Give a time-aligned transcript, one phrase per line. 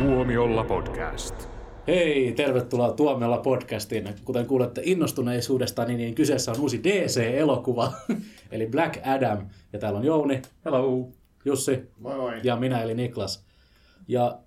[0.00, 1.48] Tuomiolla podcast.
[1.86, 4.08] Hei, tervetuloa Tuomiolla podcastiin.
[4.24, 7.92] Kuten kuulette innostuneisuudesta, niin kyseessä on uusi DC-elokuva,
[8.52, 9.46] eli Black Adam.
[9.72, 11.08] Ja täällä on Jouni, Hello.
[11.44, 12.40] Jussi Moi moi.
[12.42, 13.46] ja minä eli Niklas.
[14.08, 14.38] Ja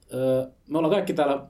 [0.69, 1.45] me ollaan kaikki täällä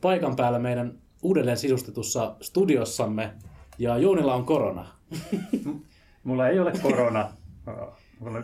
[0.00, 3.32] paikan päällä meidän uudelleen sisustetussa studiossamme.
[3.78, 4.86] Ja Jounilla on korona.
[6.24, 7.30] Mulla ei ole korona.
[8.20, 8.42] Mulla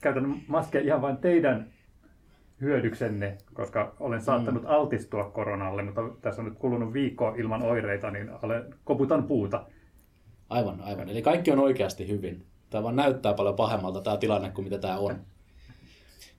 [0.00, 1.75] käytän maskeja ihan vain teidän
[2.60, 4.68] hyödyksenne, koska olen saattanut Mm.
[4.68, 9.66] altistua koronalle, mutta tässä on nyt kulunut viikko ilman oireita, niin olen, koputan puuta.
[10.48, 11.08] Aivan, aivan.
[11.08, 12.46] Eli kaikki on oikeasti hyvin.
[12.70, 15.16] Tämä vaan näyttää paljon pahemmalta tämä tilanne kuin mitä tämä on.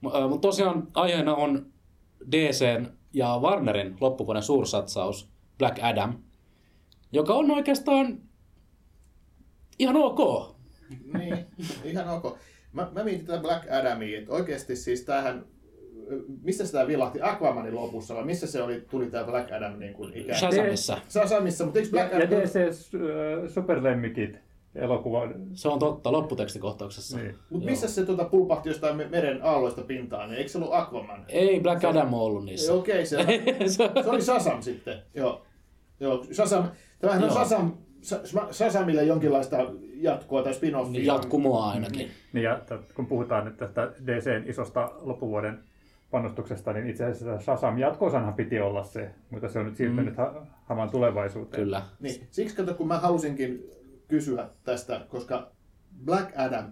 [0.00, 1.66] Mutta tosiaan aiheena on
[2.32, 6.14] DCn ja Warnerin loppuvuoden suursatsaus Black Adam,
[7.12, 8.18] joka on oikeastaan
[9.78, 10.18] ihan ok.
[11.18, 11.46] Niin,
[11.84, 12.38] ihan ok.
[12.72, 15.46] Mä, mä mietin tätä Black Adamia, että oikeasti siis tämähän,
[16.42, 20.10] missä sitä vilahti Aquamanin lopussa, vai missä se oli, tuli tämä Black Adam niin kuin
[20.14, 20.52] ikään kuin?
[20.52, 20.98] Shazamissa.
[21.08, 22.28] Sasamissa, mutta eikö Black Ja Adam...
[22.30, 24.38] DC äh, Superlemmikit
[24.74, 25.28] elokuva.
[25.54, 27.16] Se on totta lopputekstikohtauksessa.
[27.18, 27.34] Niin.
[27.50, 31.24] Mutta missä se tuota, pulpahti jostain me- meren aalloista pintaan, niin eikö se ollut Aquaman?
[31.28, 32.72] Ei Black Adam ole ollut niissä.
[32.74, 33.16] Okei, se,
[33.66, 35.42] Se- se oli Sasam sitten, joo.
[36.00, 36.64] Joo, Sasam,
[36.98, 37.38] tämähän on Joo.
[37.38, 39.56] Sasam, Sa- Sasamille jonkinlaista
[39.94, 40.90] jatkoa tai spin-offia.
[40.92, 42.10] Niin Jatkumoa ainakin.
[42.32, 45.58] Niin ja t- kun puhutaan nyt tästä DCn isosta loppuvuoden
[46.10, 50.16] panostuksesta, niin itse asiassa Shazam jatkosanhan piti olla se, mutta se on nyt siirtynyt mm.
[50.16, 51.62] ha- hamaan tulevaisuuteen.
[51.62, 51.82] Kyllä.
[52.00, 53.70] Niin, siksi kato, kun mä halusinkin
[54.08, 55.50] kysyä tästä, koska
[56.04, 56.64] Black Adam,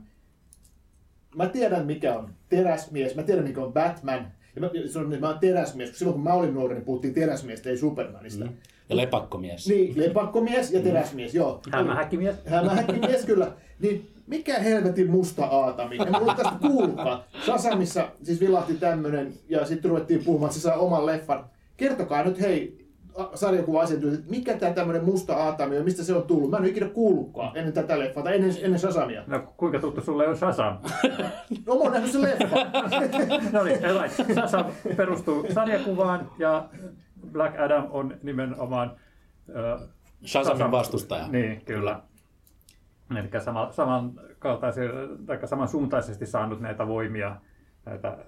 [1.36, 5.28] mä tiedän mikä on teräsmies, mä tiedän mikä on Batman, ja mä, se on, mä
[5.28, 8.44] oon teräsmies, kun silloin kun mä olin nuori, niin puhuttiin teräsmiestä, ei Supermanista.
[8.44, 8.52] Mm.
[8.88, 9.68] Ja lepakkomies.
[9.68, 11.60] Niin, lepakkomies ja teräsmies, joo.
[11.72, 12.36] Hämähäkkimies.
[12.46, 13.52] Hämähäkkimies kyllä.
[13.80, 15.96] Niin mikä helvetin musta aatami?
[16.06, 17.20] En mulla tästä kuullutkaan.
[17.46, 21.44] Sasamissa siis vilahti tämmönen ja sitten ruvettiin puhumaan, että se saa oman leffan.
[21.76, 26.22] Kertokaa nyt hei, a- sarjakuva-asiantuntijat, että mikä tämä tämmöinen musta aatami on, mistä se on
[26.22, 26.50] tullut?
[26.50, 29.22] Mä en ole ikinä kuullutkaan ennen tätä leffaa tai ennen, ennen Sasamia.
[29.26, 30.78] No kuinka tuttu sulle on Shazam?
[31.66, 32.56] No mä oon nähnyt se leffa.
[33.52, 33.78] no niin.
[34.34, 34.64] Shazam
[34.96, 36.68] perustuu sarjakuvaan ja
[37.32, 38.96] Black Adam on nimenomaan
[39.56, 39.88] äh,
[40.26, 41.28] Shazamin vastustaja.
[41.28, 42.00] Niin, kyllä.
[43.10, 43.70] Eli sama,
[45.26, 47.36] tai samansuuntaisesti saanut näitä voimia
[47.86, 48.18] näitä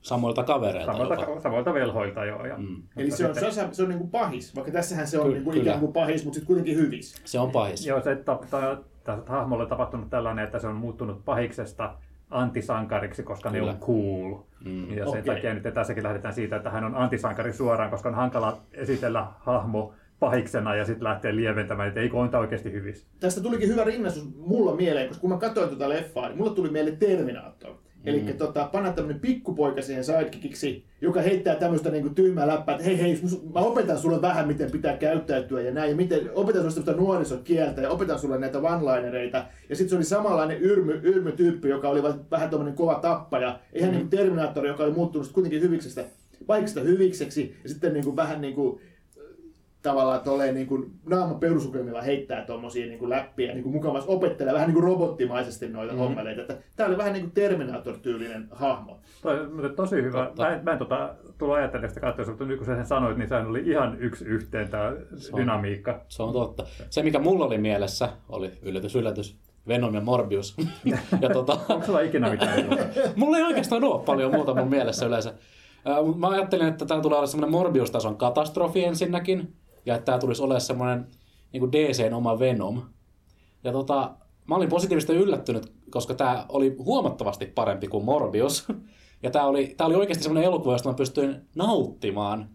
[0.00, 1.16] Samoilta kavereilta jopa.
[1.16, 2.46] samoilta, samoilta velhoilta jo.
[2.46, 2.82] Ja, mm.
[2.96, 5.62] Eli se on, Sasam, se on niinku pahis, vaikka tässähän se on Ky- niinku kyllä.
[5.62, 7.22] ikään kuin pahis, mutta sitten kuitenkin hyvis.
[7.24, 7.86] Se on pahis.
[7.86, 11.94] Joo, se, että ta- tässä hahmolle on tapahtunut tällainen, että se on muuttunut pahiksesta
[12.30, 13.64] antisankariksi, koska Kyllä.
[13.64, 14.42] ne on cool.
[14.64, 14.90] Mm.
[14.90, 15.34] Ja sen Okei.
[15.34, 19.92] takia nyt tässäkin lähdetään siitä, että hän on antisankari suoraan, koska on hankala esitellä hahmo
[20.20, 23.06] pahiksena ja sitten lähteä lieventämään, että eikö on tämä oikeasti hyvissä.
[23.20, 26.70] tästä tulikin hyvä rinnastus mulla mieleen, koska kun mä katsoin tuota leffaa, niin mulla tuli
[26.70, 27.74] mieleen Terminator.
[28.04, 28.38] Eli mm.
[28.38, 33.20] tota, panna tämmönen pikkupoika siihen sidekickiksi, joka heittää tämmöistä niinku tyhmää läppää, että hei hei,
[33.54, 37.80] mä opetan sulle vähän, miten pitää käyttäytyä ja näin, ja miten, opetan sulle tämmöistä nuorisokieltä
[37.80, 39.44] ja opetan sulle näitä one-linereita.
[39.68, 43.58] Ja sitten se oli samanlainen yrmy, yrmy-tyyppi, joka oli vähän tämmöinen kova tappaja.
[43.74, 43.96] Ihan mm.
[43.96, 46.04] niin kuin Terminator, joka oli muuttunut kuitenkin hyviksestä,
[46.46, 48.80] paikasta hyvikseksi, ja sitten niin kuin vähän niin kuin
[49.82, 54.54] tavallaan tolleen niin kuin naama perusukemilla heittää tuommoisia niin kuin läppiä niin kuin mukavasti opettelee
[54.54, 55.98] vähän niin kuin robottimaisesti noita mm.
[55.98, 56.40] hommeleita.
[56.40, 59.00] Että Tämä oli vähän niin kuin Terminator-tyylinen hahmo.
[59.22, 60.24] Toi, mutta tosi hyvä.
[60.24, 60.42] Totta.
[60.42, 63.18] Mä en, mä en tota, tullut ajattelemaan sitä katsoa, mutta nyt kun sä sen sanoit,
[63.18, 64.96] niin sehän oli ihan yksi yhteen tämä on.
[65.36, 66.00] dynamiikka.
[66.08, 66.66] Se on totta.
[66.90, 70.56] Se, mikä mulla oli mielessä, oli yllätys, yllätys, Venom ja Morbius.
[71.20, 72.64] ja tota, Onko sulla ikinä mitään
[73.16, 75.34] mulla ei oikeastaan ole paljon muuta mun mielessä yleensä.
[76.16, 79.54] Mä ajattelin, että tämä tulee olla semmoinen Morbius-tason katastrofi ensinnäkin,
[79.88, 81.06] ja että tämä tulisi olemaan semmoinen
[81.52, 82.82] niin DCn oma Venom.
[83.64, 84.14] Ja tota,
[84.46, 88.66] mä olin positiivisesti yllättynyt, koska tämä oli huomattavasti parempi kuin Morbius.
[89.22, 92.48] Ja tämä oli, tää oli oikeasti semmoinen elokuva, josta mä pystyin nauttimaan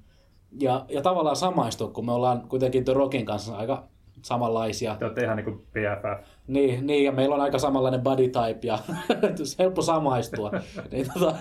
[0.60, 3.88] ja, ja tavallaan samaistua, kun me ollaan kuitenkin The Rockin kanssa aika
[4.22, 4.96] samanlaisia.
[4.96, 6.28] Te olette ihan niin kuin BFF.
[6.48, 8.80] Niin, niin, ja meillä on aika samanlainen body type ja
[9.60, 10.52] helppo samaistua.
[10.92, 11.36] niin, tota,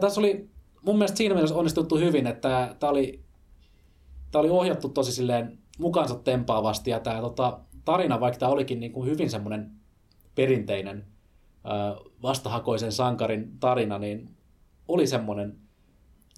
[0.00, 0.48] tässä oli
[0.82, 3.23] mun mielestä siinä mielessä onnistuttu hyvin, että tämä oli,
[4.34, 8.92] tää oli ohjattu tosi silleen mukaansa tempaavasti ja tämä tota, tarina, vaikka tämä olikin niin
[8.92, 9.70] kuin hyvin semmoinen
[10.34, 11.04] perinteinen
[12.22, 14.30] vastahakoisen sankarin tarina, niin
[14.88, 15.56] oli semmoinen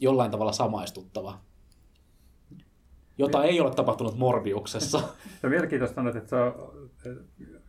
[0.01, 1.39] jollain tavalla samaistuttava.
[3.19, 5.01] Jota ei ole tapahtunut Morbiuksessa.
[5.43, 6.55] Ja mielenkiintoista on, että se on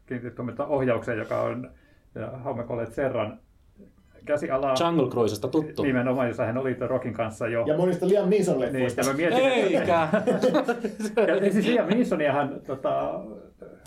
[0.06, 1.72] kiinnitetty ohjaukseen, joka on
[2.44, 2.66] Haume
[2.96, 3.40] Serran
[4.28, 5.84] käsialaa Jungle Cruisesta tuttu.
[5.84, 7.64] nimenomaan, jossa hän oli The Rockin kanssa jo.
[7.68, 10.10] Ja monista Liam Neeson Niin, mä mietin, Eikä!
[11.46, 13.20] ja siis Liam Neesoniahan tota,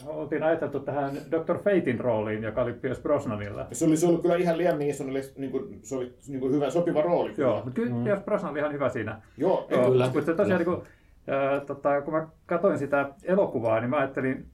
[0.07, 1.59] oltiin ajateltu tähän Dr.
[1.59, 3.67] Fatein rooliin, joka oli Pierce Brosnanilla.
[3.73, 7.33] Se olisi ollut kyllä ihan Liam Neesonille niin kuin, sovi, niin kuin hyvä, sopiva rooli.
[7.33, 7.49] kyllä.
[7.49, 8.05] Joo, mutta kyllä mm.
[8.05, 9.21] Pierce Brosnan oli ihan hyvä siinä.
[9.37, 10.05] Joo, Joo, Kyllä.
[10.05, 10.81] Mutta se tosiaan, niin kuin,
[11.29, 14.47] äh, tota, kun mä katsoin sitä elokuvaa, niin mä ajattelin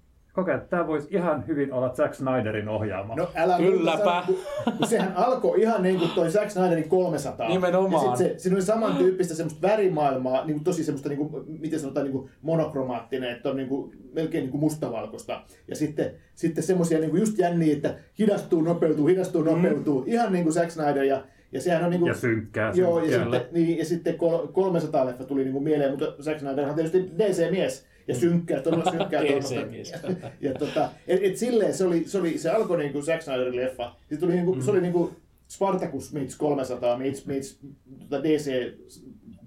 [0.45, 3.15] ajan, että tämä voisi ihan hyvin olla Zack Snyderin ohjaama.
[3.15, 3.97] No älä Kylläpä.
[3.97, 4.23] muuta sano,
[4.65, 7.49] kun, kun sehän alkoi ihan niin kuin toi Zack Snyderin 300.
[7.49, 8.11] Nimenomaan.
[8.11, 11.81] Ja sit se, siinä oli samantyyppistä semmoista värimaailmaa, niin kuin tosi semmoista, niin kuin, miten
[11.81, 15.43] sanotaan, niin kuin monokromaattinen, että on niin kuin, melkein niin kuin mustavalkoista.
[15.69, 20.05] Ja sitten, sitten semmoisia niin kuin just jänniä, että hidastuu, nopeutuu, hidastuu, nopeutuu.
[20.07, 21.03] Ihan niin kuin Zack Snyder.
[21.03, 21.23] Ja,
[21.53, 22.73] ja sehän on niin kuin, Ja synkkää.
[22.75, 23.41] Joo, ja synkkää.
[23.41, 27.11] sitten, niin, ja sitten kol- 300 leffa tuli niinku mieleen, mutta Zack Snyder on tietysti
[27.19, 30.09] DC-mies ja synkkää, todella synkkää tuommoista.
[30.41, 33.95] Ja, tota, et, et silleen se, oli, se, oli, se alkoi niinku Zack Snyderin leffa.
[34.11, 35.13] Se, tuli niinku, se oli niinku
[35.49, 37.59] Spartacus meets 300 meets, meets
[37.99, 38.51] tota DC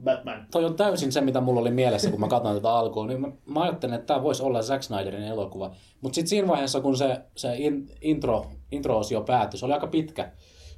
[0.03, 0.47] Batman.
[0.51, 3.07] Toi on täysin se, mitä mulla oli mielessä, kun mä katsoin tätä alkuun.
[3.07, 5.75] Niin mä, mä ajattelin, että tämä voisi olla Zack Snyderin elokuva.
[6.01, 10.31] Mutta sitten siinä vaiheessa, kun se, se in, intro, intro-osio päättyi, se oli aika pitkä.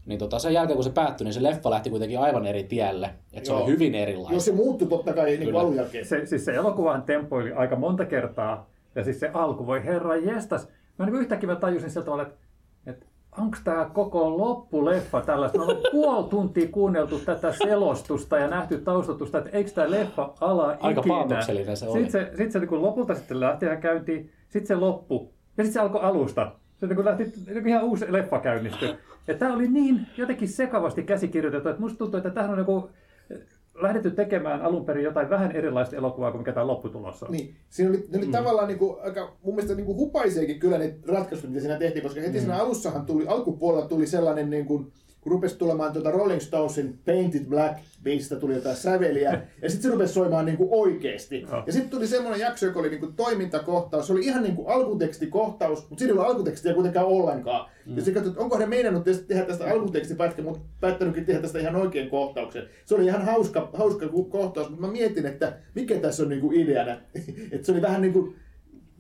[0.06, 3.10] Niin tota, sen jälkeen, kun se päättyi, niin se leffa lähti kuitenkin aivan eri tielle.
[3.34, 3.64] Että se Joo.
[3.64, 4.42] oli hyvin erilainen.
[4.42, 6.06] se muuttui totta kai niin alun jälkeen.
[6.06, 8.70] se, siis se elokuvahan tempoili aika monta kertaa.
[8.96, 10.68] Ja siis se alku, voi herra jestas.
[11.00, 12.36] Mä niin yhtäkkiä mä tajusin sillä tavalla, että,
[12.86, 13.06] että
[13.38, 15.58] onko tämä koko loppuleffa tällaista?
[15.58, 20.68] Me ollaan puoli tuntia kuunneltu tätä selostusta ja nähty taustatusta, että eikö tämä leffa ala
[20.68, 21.16] Aika ikinä.
[21.16, 22.00] paatoksellinen se oli.
[22.02, 25.64] Sitten se, sit se niin kun lopulta sitten lähti ihan käyntiin, sitten se loppu ja
[25.64, 26.52] sitten se alkoi alusta.
[26.78, 28.96] Se niin kun lähti niin ihan uusi leffa käynnistyi.
[29.28, 32.90] Ja tämä oli niin jotenkin sekavasti käsikirjoitettu, että musta tuntuu, että tähän on joku
[33.82, 37.32] lähdetty tekemään alun perin jotain vähän erilaista elokuvaa kuin mikä tämä lopputulos on.
[37.32, 38.32] Niin, siinä oli, ne oli mm.
[38.32, 42.34] tavallaan niinku, aika, mun mielestä niinku hupaiseekin kyllä ne ratkaisut, mitä siinä tehtiin, koska heti
[42.34, 42.40] mm.
[42.40, 44.92] siinä alussahan tuli, alkupuolella tuli sellainen, niin kuin,
[45.22, 49.90] kun rupesi tulemaan tuota Rolling Stonesin Painted Black biisistä tuli jotain säveliä, ja sitten se
[49.90, 51.42] rupesi soimaan niin kuin oikeasti.
[51.42, 51.64] Joo.
[51.66, 54.68] Ja sitten tuli semmoinen jakso, joka oli niin kuin toimintakohtaus, se oli ihan niin kuin
[54.68, 57.70] alkutekstikohtaus, mutta siinä ei ollut alkutekstiä kuitenkaan ollenkaan.
[57.86, 57.98] Mm.
[57.98, 62.10] Ja katsoi, että onko he meinannut tehdä tästä alkutekstipätkä, mutta päättänytkin tehdä tästä ihan oikein
[62.10, 62.64] kohtauksen.
[62.86, 66.62] Se oli ihan hauska, hauska kohtaus, mutta mä mietin, että mikä tässä on niin kuin
[66.62, 66.92] ideana.
[67.52, 68.36] että se oli vähän niin kuin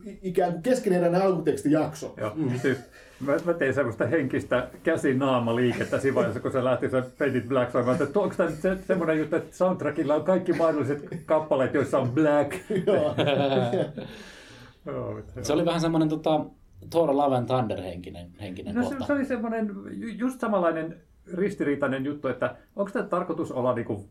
[0.07, 2.13] i- ikään kuin keskeneräinen alkutekstijakso.
[2.17, 2.77] Joo, siis
[3.25, 8.01] mä, mä tein semmoista henkistä käsi-naama-liikettä siinä vaiheessa, kun se lähti se Painted Black soimaan,
[8.01, 12.09] että onko tämä nyt se, semmoinen juttu, että soundtrackilla on kaikki mahdolliset kappaleet, joissa on
[12.09, 12.51] black.
[15.41, 16.45] Se oli vähän semmoinen tota,
[16.89, 19.05] Thor Love and Thunder henkinen, henkinen No se, kohta.
[19.05, 20.95] se oli semmoinen ju- just samanlainen
[21.33, 24.05] ristiriitainen juttu, että onko tämä tarkoitus olla niinku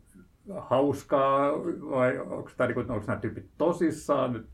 [0.57, 1.51] hauskaa
[1.89, 4.33] vai onko tämä niinku, onko nämä tyypit tosissaan?
[4.33, 4.45] Nyt,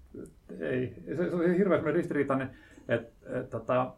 [0.60, 0.94] ei.
[1.16, 2.50] Se, se oli hirveän ristiriitainen.
[2.90, 3.92] Et, et, tota,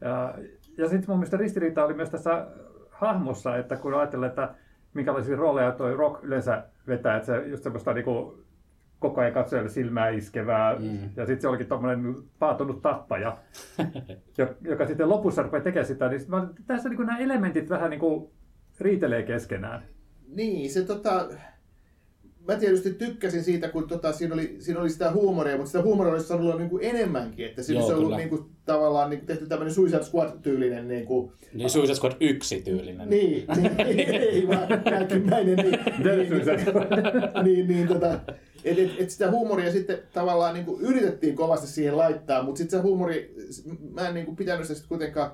[0.00, 0.34] ja
[0.78, 2.46] ja sitten mun mielestä ristiriita oli myös tässä
[2.90, 4.54] hahmossa, että kun ajatellaan, että
[4.94, 8.46] minkälaisia rooleja toi rock yleensä vetää, että se just semmoista niinku
[8.98, 10.98] koko ajan katsojalle silmää iskevää, mm.
[11.16, 13.38] ja sitten se olikin tommonen paatunut tappaja,
[14.38, 17.90] jo- joka sitten lopussa rupeaa tekemään sitä, niin sit mä, tässä niin nämä elementit vähän
[17.90, 18.30] niin kuin
[18.80, 19.82] riitelee keskenään.
[20.28, 21.28] Niin, se tota...
[22.48, 26.12] Mä tietysti tykkäsin siitä, kun tota, siinä, oli, siinä oli sitä huumoria, mutta sitä huumoria
[26.12, 27.46] olisi saanut olla niin kuin enemmänkin.
[27.46, 31.06] Että siinä Joo, olisi ollut niin kuin, tavallaan niin kuin tehty tämmöinen Suicide Squad-tyylinen niin
[31.06, 33.10] kuin, Niin Suicide Squad yksi tyylinen.
[33.10, 35.56] Niin, niin ei vaan jälkimmäinen.
[35.56, 38.20] Niin, niin, niin, niin, niin tota,
[38.64, 42.78] et, et, et sitä huumoria sitten tavallaan niin kuin yritettiin kovasti siihen laittaa, mutta sitten
[42.78, 43.34] se huumori,
[43.92, 45.30] mä en niin kuin pitänyt sitä sitten kuitenkaan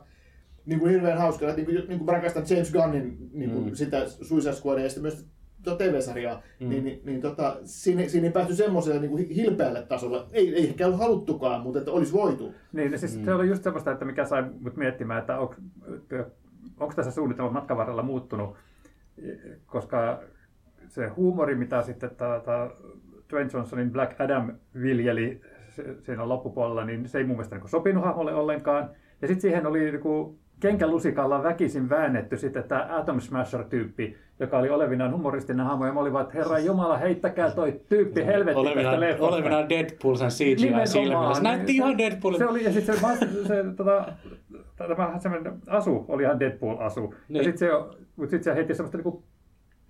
[0.66, 1.54] niin kuin hirveän hauskana.
[1.54, 3.74] Niin kuin, niin kuin mä rakastan James Gunnin niin kuin Mm.
[3.74, 5.24] sitä Suicide Squadia ja sitten myös
[5.70, 6.68] TV-sarjaa, mm.
[6.68, 10.24] niin, niin, niin tota, siinä, siinä ei päästy semmoiselle niin kuin hilpeälle tasolle.
[10.32, 12.54] Ei, ei ehkä ollut haluttukaan, mutta että olisi voitu.
[12.72, 13.24] Niin, siis mm.
[13.24, 15.54] se oli just semmoista, että mikä sai mut miettimään, että onko,
[16.80, 18.56] onko tässä suunnitelma matkan varrella muuttunut,
[19.66, 20.22] koska
[20.88, 22.70] se huumori, mitä sitten tämä
[23.30, 24.52] Dwayne Johnsonin Black Adam
[24.82, 28.90] viljeli se- siinä loppupuolella, niin se ei mun mielestä niin sopinut hahmolle ollenkaan.
[29.22, 30.02] Ja sitten siihen oli niin
[30.62, 36.12] kenkälusikalla väkisin väännetty sitten tämä Atom Smasher-tyyppi, joka oli olevinaan humoristinen hahmo, ja mä olin
[36.12, 39.36] vaan, että herra Jumala, heittäkää toi tyyppi helvettiin tästä Olevina, leffasta.
[39.36, 41.34] olevina Deadpool sen CGI-silmillä.
[41.34, 42.38] Se näytti ihan Deadpoolin.
[42.38, 44.12] Se oli, ja sitten se, mas- se tota,
[44.76, 47.14] tämä semmoinen asu oli ihan Deadpool-asu.
[47.28, 47.36] Niin.
[47.36, 47.74] Ja sitten se,
[48.16, 49.22] mutta sitten se heitti semmoista niinku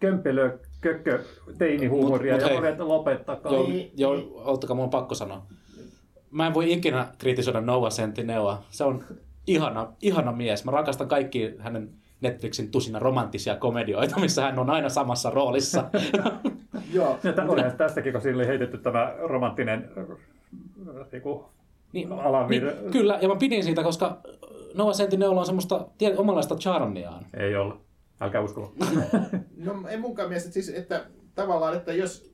[0.00, 1.19] kömpelöä, kökkö,
[1.59, 3.52] teinihuumoria, Mut- mut ja että lopettakaa.
[3.52, 5.43] Joo, joo, ottakaa, mun on pakko sanoa.
[6.31, 8.62] Mä en voi ikinä kritisoida Noah Centineoa.
[8.71, 9.05] Se on
[9.47, 10.65] ihana, ihana mies.
[10.65, 15.85] Mä rakastan kaikki hänen Netflixin tusina romanttisia komedioita, missä hän on aina samassa roolissa.
[16.93, 17.19] Joo.
[17.25, 21.45] Ja tästäkin, kun sille oli heitetty tämä romanttinen äh, niinku,
[21.93, 22.09] niin,
[22.49, 24.21] niin, kyllä, ja mä pidin siitä, koska
[24.75, 27.27] Noah Centineolla on semmoista tie- omanlaista charmiaan.
[27.37, 27.81] Ei ollut.
[28.21, 28.75] Älkää usko.
[29.57, 32.32] No ei munkaan mielestä siis, että tavallaan, että jos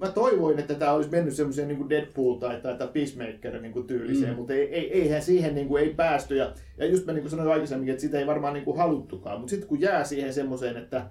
[0.00, 3.86] mä toivoin, että tämä olisi mennyt semmoiseen niin Deadpool tai, tai, tai Peacemaker niin kuin
[3.86, 4.36] tyyliseen, mm.
[4.36, 6.36] mutta ei, ei, eihän siihen niin kuin, ei päästy.
[6.36, 9.38] Ja, ja just mä niin kuin sanoin aikaisemmin, että sitä ei varmaan niin kuin haluttukaan.
[9.38, 11.06] Mutta sitten kun jää siihen semmoiseen, että,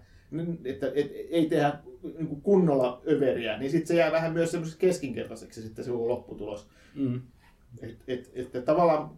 [0.65, 1.73] että, että ei tehdä
[2.03, 6.67] niin kuin kunnolla överiä, niin sitten se jää vähän myös semmoiseksi keskinkertaiseksi sitten se lopputulos.
[6.95, 7.21] Mm.
[7.81, 9.09] Et, et, että tavallaan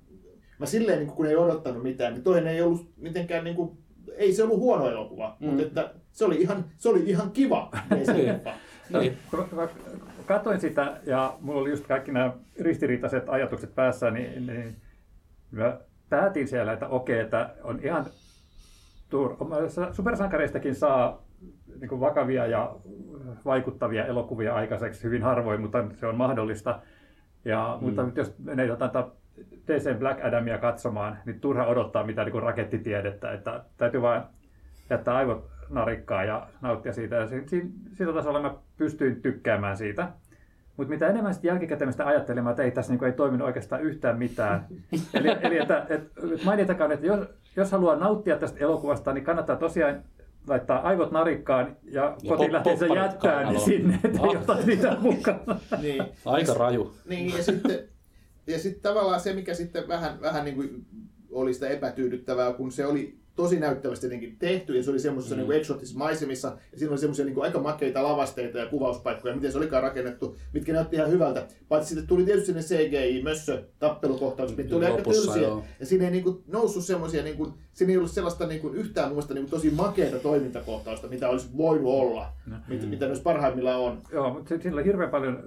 [0.59, 3.77] mä silleen, niin kun ei odottanut mitään, niin toinen ei ollut mitenkään, niin kuin,
[4.17, 5.47] ei se ollut huono elokuva, mm.
[5.47, 7.71] mutta että se oli ihan, se oli ihan kiva.
[8.89, 9.17] Niin.
[9.31, 9.67] Kun mä
[10.25, 14.75] katsoin sitä ja mulla oli just kaikki nämä ristiriitaiset ajatukset päässä, niin, niin
[15.51, 15.77] mä
[16.09, 18.05] päätin siellä, että okei, että on ihan
[19.09, 19.37] tur...
[19.91, 21.25] supersankareistakin saa
[21.79, 22.75] niin kuin vakavia ja
[23.45, 26.79] vaikuttavia elokuvia aikaiseksi hyvin harvoin, mutta se on mahdollista.
[27.45, 27.85] Ja, mm.
[27.85, 28.91] Mutta nyt jos menee jotain
[29.67, 34.23] DC Black Adamia katsomaan, niin turha odottaa mitään niin rakettitiedettä, että täytyy vain
[34.89, 37.15] jättää aivot narikkaa ja nauttia siitä.
[37.15, 37.27] Ja
[37.93, 40.11] sillä tasolla mä pystyin tykkäämään siitä.
[40.77, 43.83] Mutta mitä enemmän sitten jälkikäteen sitä ajattelemaan, että ei tässä niin kuin, ei toiminut oikeastaan
[43.83, 44.65] yhtään mitään.
[45.13, 46.11] eli, eli että, et,
[46.45, 50.03] mainitakaan, että jos, jos haluaa nauttia tästä elokuvasta, niin kannattaa tosiaan
[50.47, 54.97] laittaa aivot narikkaan ja, ja kotiin lähtee sen jättää niin sinne, että ei ota niitä
[54.99, 55.39] mukaan.
[55.81, 56.03] niin.
[56.25, 56.95] Aika raju.
[57.05, 57.79] Niin, ja sitten,
[58.47, 60.85] ja sitten tavallaan se, mikä sitten vähän, vähän niin kuin
[61.31, 65.49] oli sitä epätyydyttävää, kun se oli tosi näyttävästi jotenkin tehty ja se oli semmoisessa mm.
[65.49, 65.63] niin
[65.95, 70.37] maisemissa ja siinä oli semmoisia niin aika makeita lavasteita ja kuvauspaikkoja, miten se olikaan rakennettu,
[70.53, 71.47] mitkä näytti ihan hyvältä.
[71.67, 75.47] Paitsi sitten tuli tietysti ne CGI-mössö tappelukohtaukset, mitkä oli aika tylsiä.
[75.79, 78.75] Ja siinä ei niin kuin, noussut semmoisia, niin kuin, siinä ei ollut sellaista niin kuin,
[78.75, 82.55] yhtään muista niin kuin, tosi makeita toimintakohtausta, mitä olisi voinut olla, no.
[82.67, 84.01] mitä, mitä myös parhaimmillaan on.
[84.11, 85.43] Joo, mutta siinä oli hirveän paljon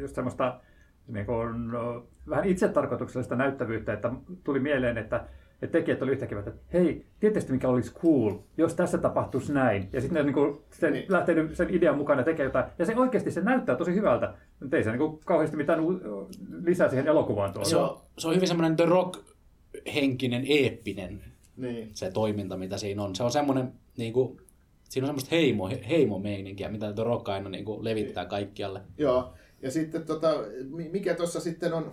[0.00, 0.60] just semmoista
[1.08, 4.12] niin kuin, no, vähän itsetarkoituksellista näyttävyyttä, että
[4.44, 5.24] tuli mieleen, että
[5.62, 9.88] ja tekijät oli yhtäkkiä, että hei, tietysti mikä olisi cool, jos tässä tapahtuisi näin.
[9.92, 11.04] Ja sitten ne niin kuin, sen, niin.
[11.08, 12.64] lähtenyt sen idean mukana tekemään jotain.
[12.78, 14.34] Ja se oikeasti se näyttää tosi hyvältä.
[14.60, 15.80] Mutta ei se niin kuin, kauheasti mitään
[16.64, 17.68] lisää siihen elokuvaan tuolla.
[17.68, 21.24] Se on, se on hyvin semmoinen The Rock-henkinen, eeppinen
[21.56, 21.90] niin.
[21.94, 23.14] se toiminta, mitä siinä on.
[23.14, 24.40] Se on semmoinen, niin kuin,
[24.88, 28.80] siinä on semmoista heimo, heimomeininkiä, mitä The Rock aina niin kuin, levittää kaikkialle.
[28.98, 30.34] Joo, ja sitten tota,
[30.92, 31.92] mikä tuossa sitten on,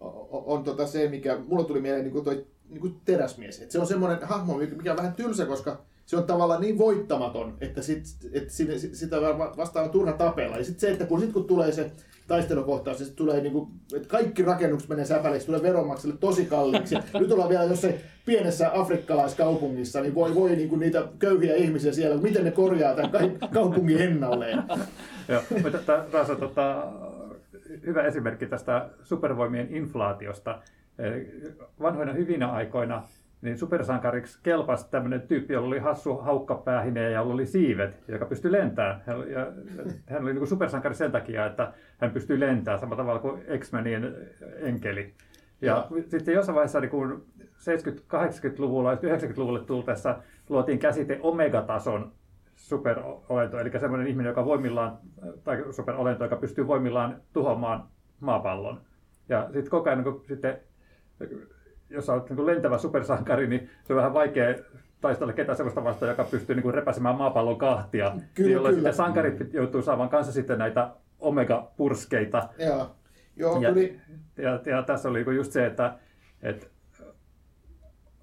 [0.00, 3.62] on, on tota se, mikä mulla tuli mieleen niin kuin toi niin kuin teräsmies.
[3.62, 7.56] Et se on semmoinen hahmo, mikä on vähän tylsä, koska se on tavallaan niin voittamaton,
[7.60, 9.16] että, sit, että sinne, sitä
[9.56, 10.56] vastaan on turha tapella.
[10.56, 11.90] Ja sitten se, että kun, sit, kun tulee se
[12.26, 16.94] taistelukohtaus, niin tulee niin kuin, että kaikki rakennukset menee säpäleiksi, tulee veronmaksajille tosi kalliiksi.
[17.20, 17.94] Nyt ollaan vielä jossain
[18.26, 23.10] pienessä afrikkalaiskaupungissa, niin voi, voi niin kuin niitä köyhiä ihmisiä siellä, miten ne korjaa tämän
[23.52, 24.62] kaupungin ennalleen.
[25.28, 25.78] Joo, mutta
[26.10, 26.86] taas on tota,
[27.86, 30.62] hyvä esimerkki tästä supervoimien inflaatiosta
[31.80, 33.02] vanhoina hyvinä aikoina
[33.42, 38.52] niin supersankariksi kelpasi tämmöinen tyyppi, jolla oli hassu haukkapäähine ja jolla oli siivet, joka pystyi
[38.52, 39.02] lentämään.
[39.06, 39.52] Ja
[40.06, 44.14] hän oli niin kuin supersankari sen takia, että hän pystyi lentämään samalla tavalla kuin X-Menien
[44.56, 45.14] enkeli.
[45.60, 46.02] Ja, ja.
[46.08, 46.92] sitten jossain vaiheessa niin
[47.40, 52.12] 70-80-luvulla, 90-luvulle tultaessa luotiin käsite omegatason
[52.56, 54.98] superolento, eli semmoinen ihminen, joka voimillaan,
[55.44, 57.88] tai superolento, joka pystyy voimillaan tuhoamaan
[58.20, 58.80] maapallon.
[59.28, 60.60] Ja sitten koko ajan niin sitten
[61.90, 64.54] jos olet niin lentävä supersankari, niin se on vähän vaikea
[65.00, 68.16] taistella ketään sellaista vastaan, joka pystyy niin kuin repäsemään maapallon kahtia.
[68.34, 68.92] Kyllä, jolloin kyllä.
[68.92, 72.48] sitten sankarit joutuu saamaan kanssa sitten näitä omega-purskeita.
[72.58, 72.94] Joo.
[73.36, 73.70] Joo, ja,
[74.36, 75.98] ja, ja, tässä oli just se, että,
[76.42, 76.66] että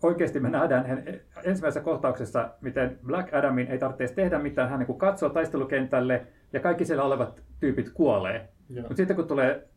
[0.03, 1.03] oikeasti me nähdään
[1.43, 4.69] ensimmäisessä kohtauksessa, miten Black Adamin ei tarvitse tehdä mitään.
[4.69, 8.49] Hän niin katsoo taistelukentälle ja kaikki siellä olevat tyypit kuolee.
[8.69, 9.67] Mutta sitten kun tulee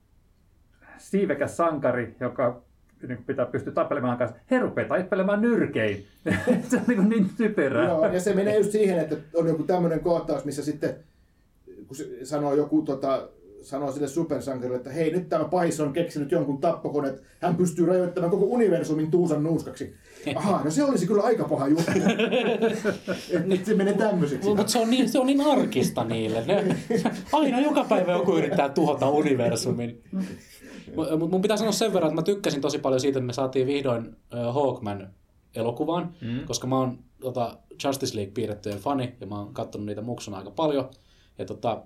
[0.99, 2.63] siivekäs sankari, joka
[3.09, 4.37] niin pitää pystyä tappelemaan kanssa.
[4.50, 6.07] He rupeaa tappelemaan nyrkein.
[6.71, 7.88] se on niin, niin typerää.
[7.88, 10.97] Joo, ja se menee just siihen, että on joku tämmöinen kohtaus, missä sitten
[11.87, 13.28] kun se sanoo joku tota,
[13.62, 17.87] sanoo sille supersankarille, että hei, nyt tämä pahis on keksinyt jonkun tappokone, että hän pystyy
[17.87, 19.95] rajoittamaan koko universumin tuusan nuuskaksi.
[20.35, 21.93] Aha, no se olisi kyllä aika paha juttu.
[23.45, 24.49] nyt se menee tämmöiseksi.
[24.49, 26.45] Mutta se, on niin, se on niin arkista niille.
[26.47, 26.76] Ne,
[27.33, 30.02] aina joka päivä joku yrittää tuhota universumin.
[30.97, 33.66] Mutta mun pitää sanoa sen verran, että mä tykkäsin tosi paljon siitä, että me saatiin
[33.66, 35.11] vihdoin uh, Hawkman
[35.54, 36.47] elokuvan, mm.
[36.47, 40.50] koska mä oon tota, Justice League piirrettyjen fani ja mä oon katsonut niitä muksuna aika
[40.50, 40.90] paljon.
[41.38, 41.83] Ja tota,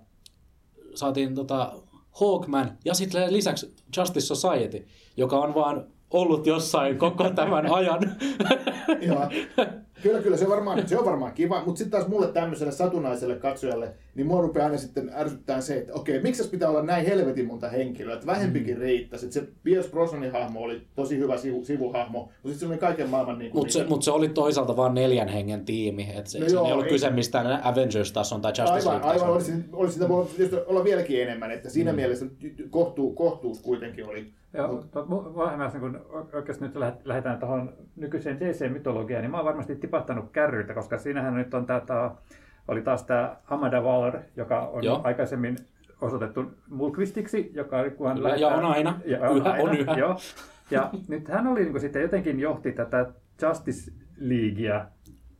[0.94, 1.72] saatiin tota,
[2.20, 8.00] Hawkman ja sitten lisäksi Justice Society, joka on vaan ollut jossain koko tämän ajan.
[10.02, 13.34] Kyllä, kyllä, se on varmaan, se on varmaan kiva, mutta sitten taas mulle tämmöiselle satunnaiselle
[13.36, 17.06] katsojalle, niin mua rupeaa aina sitten ärsyttää se, että okei, miksi tässä pitää olla näin
[17.06, 18.80] helvetin monta henkilöä, että vähempikin Mm.
[18.80, 19.26] riittäisi.
[19.26, 23.08] Että se Pierce Brosnanin hahmo oli tosi hyvä sivu, sivuhahmo, mutta sitten se oli kaiken
[23.08, 26.08] maailman niin Mutta se, mut se oli toisaalta vain neljän hengen tiimi.
[26.16, 29.06] Et se, No siinä joo, ei ollut ei- kyse mistään Avengers-tason tai Justice Aivan, aivan
[29.06, 29.30] League-tason.
[29.32, 30.30] olisi, olisi sitä voinut
[30.66, 31.96] olla vieläkin enemmän, että siinä mm.
[31.96, 32.26] mielessä
[32.70, 34.26] kohtuu, kohtuus kuitenkin oli.
[34.52, 34.68] Ja
[35.36, 40.98] vähemmän kun oikeasti nyt lähdetään tuohon nykyiseen DC-mytologiaan, niin mä oon varmasti tipahtanut kärryitä, koska
[40.98, 42.10] siinähän nyt on tätä,
[42.68, 45.00] oli taas tämä Amanda Waller, joka on Joo.
[45.04, 45.56] Aikaisemmin
[46.00, 49.00] osoitettu Mulquistiksi, joka oli kun hän Kyllä, ja on aina.
[49.04, 49.92] Ja Yhä, on yhä.
[49.92, 50.16] Joo.
[50.70, 53.06] Ja nyt hän oli niin kuin sitten jotenkin johti tätä
[53.42, 54.86] Justice Leaguea,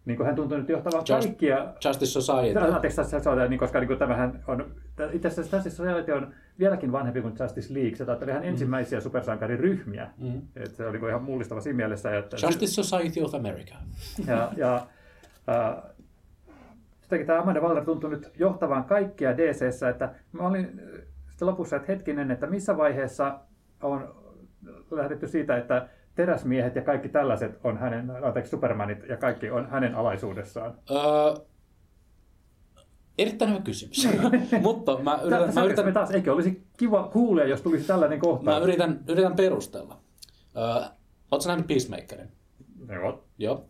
[0.05, 2.59] niin kuin hän tuntui nyt johtavan Just- kaikkia Justice Society.
[2.59, 4.75] Anteeksi, se on, niin koska niin kuin tämähän on,
[5.13, 7.97] itse asiassa Justice Society on vieläkin vanhempi kuin Justice League.
[7.97, 10.11] Se taitaa ihan ensimmäisiä supersankariryhmiä.
[10.19, 10.43] Mm.
[10.57, 12.19] Et se oli niin ihan mullistava siinä mielessä.
[12.19, 13.75] Että, Justice Society of America.
[14.27, 14.87] ja, ja
[15.49, 15.83] äh,
[17.03, 20.81] jotenkin tämä Amanda Waller tuntui nyt johtavan kaikkia DCssä, että mä olin
[21.31, 23.39] sitten lopussa, että hetkinen, että missä vaiheessa
[23.83, 24.15] on
[24.91, 29.95] lähdetty siitä, että teräsmiehet ja kaikki tällaiset on hänen, anteeksi, Supermanit ja kaikki on hänen
[29.95, 30.75] alaisuudessaan.
[30.91, 31.45] Öö,
[33.19, 34.09] erittäin hyvä kysymys.
[34.63, 38.19] Mutta mä yritän, Tästä mä me yritän, taas, eikö olisi kiva kuulia, jos tulisi tällainen
[38.19, 38.63] mä kohtaus.
[38.63, 39.99] yritän, yritän perustella.
[40.57, 40.89] Öö,
[41.31, 42.29] Oletko nähnyt Peacemakerin?
[42.89, 43.25] Joo.
[43.39, 43.65] Joo.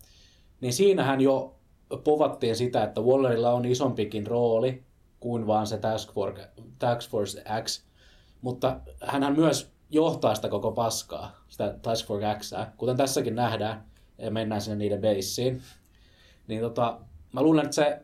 [0.61, 1.55] Niin siinähän jo
[2.03, 4.83] povattiin sitä, että Wallerilla on isompikin rooli
[5.19, 7.85] kuin vaan se Task Force, Task Force X.
[8.41, 13.83] Mutta hänhän myös johtaa sitä koko paskaa, sitä Task Force X, kuten tässäkin nähdään,
[14.17, 15.61] ja mennään sinne niiden beissiin.
[16.47, 16.99] Niin tota,
[17.33, 18.01] mä luulen, että se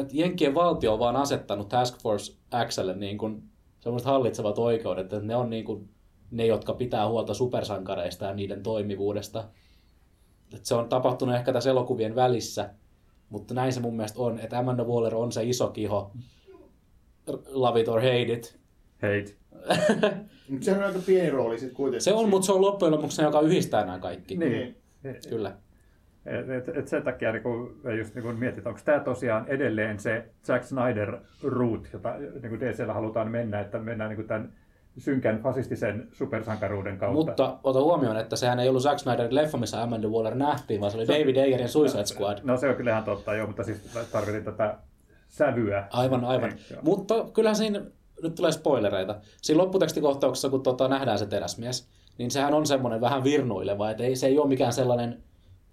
[0.00, 2.32] että Jenkkien valtio on vaan asettanut Task Force
[2.68, 3.42] Xlle niin kuin
[3.80, 5.88] semmoiset hallitsevat oikeudet, että ne on niin kuin
[6.30, 9.44] ne, jotka pitää huolta supersankareista ja niiden toimivuudesta.
[10.54, 12.74] Et se on tapahtunut ehkä tässä elokuvien välissä,
[13.28, 16.12] mutta näin se mun mielestä on, että Amanda Waller on se iso kiho.
[17.46, 18.63] Love it or hate it.
[19.04, 19.34] Hate.
[20.48, 22.04] Mutta sehän on aika pieni rooli sitten kuitenkin.
[22.04, 24.36] Se on, mutta se on loppujen lopuksi se, joka yhdistää nämä kaikki.
[24.36, 24.76] Niin.
[25.28, 25.52] Kyllä.
[26.26, 29.98] Et, et, et sen takia niin kun, just niin kun mietit, onko tämä tosiaan edelleen
[29.98, 34.52] se Zack Snyder route, jota niin kuin DCllä halutaan mennä, että mennään niin kuin tämän
[34.98, 37.14] synkän fasistisen supersankaruuden kautta.
[37.14, 40.92] Mutta ota huomioon, että sehän ei ollut Zack Snyderin leffa, missä Amanda Waller nähtiin, vaan
[40.92, 42.38] se oli David Ayerin Suicide Squad.
[42.42, 44.78] No se on kyllä ihan totta, joo, mutta siis tarvitin tätä
[45.28, 45.86] sävyä.
[45.90, 46.52] Aivan, aivan.
[46.82, 47.80] Mutta kyllähän siinä,
[48.22, 49.16] nyt tulee spoilereita.
[49.42, 54.16] Siinä lopputekstikohtauksessa, kun tota, nähdään se teräsmies, niin sehän on semmoinen vähän virnuileva, että ei,
[54.16, 55.22] se ei ole mikään sellainen,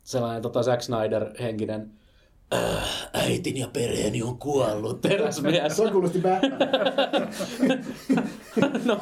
[0.03, 1.91] sellainen tota Zack Snyder-henkinen
[2.53, 5.75] "Äh, äitini ja perheeni on kuollut teräsmies.
[5.75, 6.59] Se on kuulosti Batman.
[8.85, 8.97] no,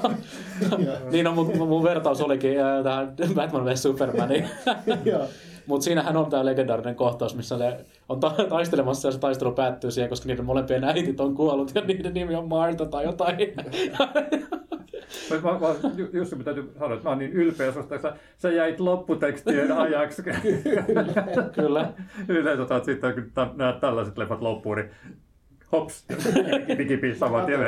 [1.11, 4.49] niin on, mun, mun vertaus olikin äh, tähän Batman vs Supermaniin.
[5.69, 9.91] Mutta siinähän on tämä legendaarinen kohtaus, missä ne on ta- taistelemassa ja se taistelu päättyy
[9.91, 13.37] siihen, koska niiden molempien äitit on kuollut ja niiden nimi on Marta tai jotain.
[15.43, 18.15] Mä, mä, Ju- Jussi, mä täytyy sanoa, että mä oon niin ylpeä susta, että sä,
[18.37, 20.23] sä jäit lopputekstien ajaksi.
[21.55, 21.93] Kyllä.
[22.27, 24.89] Yleensä sitten, kun näet tällaiset leffat loppuun, niin
[25.71, 26.05] hops,
[26.77, 27.59] digipi saman tien.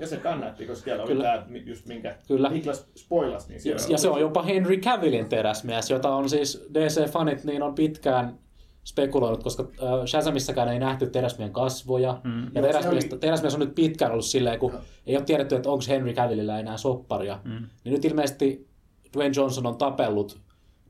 [0.00, 1.24] Ja se kannatti, koska siellä oli Kyllä.
[1.24, 2.48] tämä just minkä Kyllä.
[2.48, 7.44] Niklas spoilas, niin siellä Ja se on jopa Henry Cavillin teräsmies, jota on siis DC-fanit
[7.44, 8.38] niin on pitkään
[8.84, 12.20] spekuloinut, koska äh, Shazamissäkään ei nähty teräsmien kasvoja.
[12.24, 12.44] Mm.
[12.54, 14.72] Ja teräsmies, oli- teräsmies on nyt pitkään ollut silleen, kun
[15.06, 17.40] ei ole tiedetty, että onko Henry Cavillillä enää sopparia.
[17.44, 17.66] Mm.
[17.84, 18.68] Niin nyt ilmeisesti
[19.16, 20.40] Dwayne Johnson on tapellut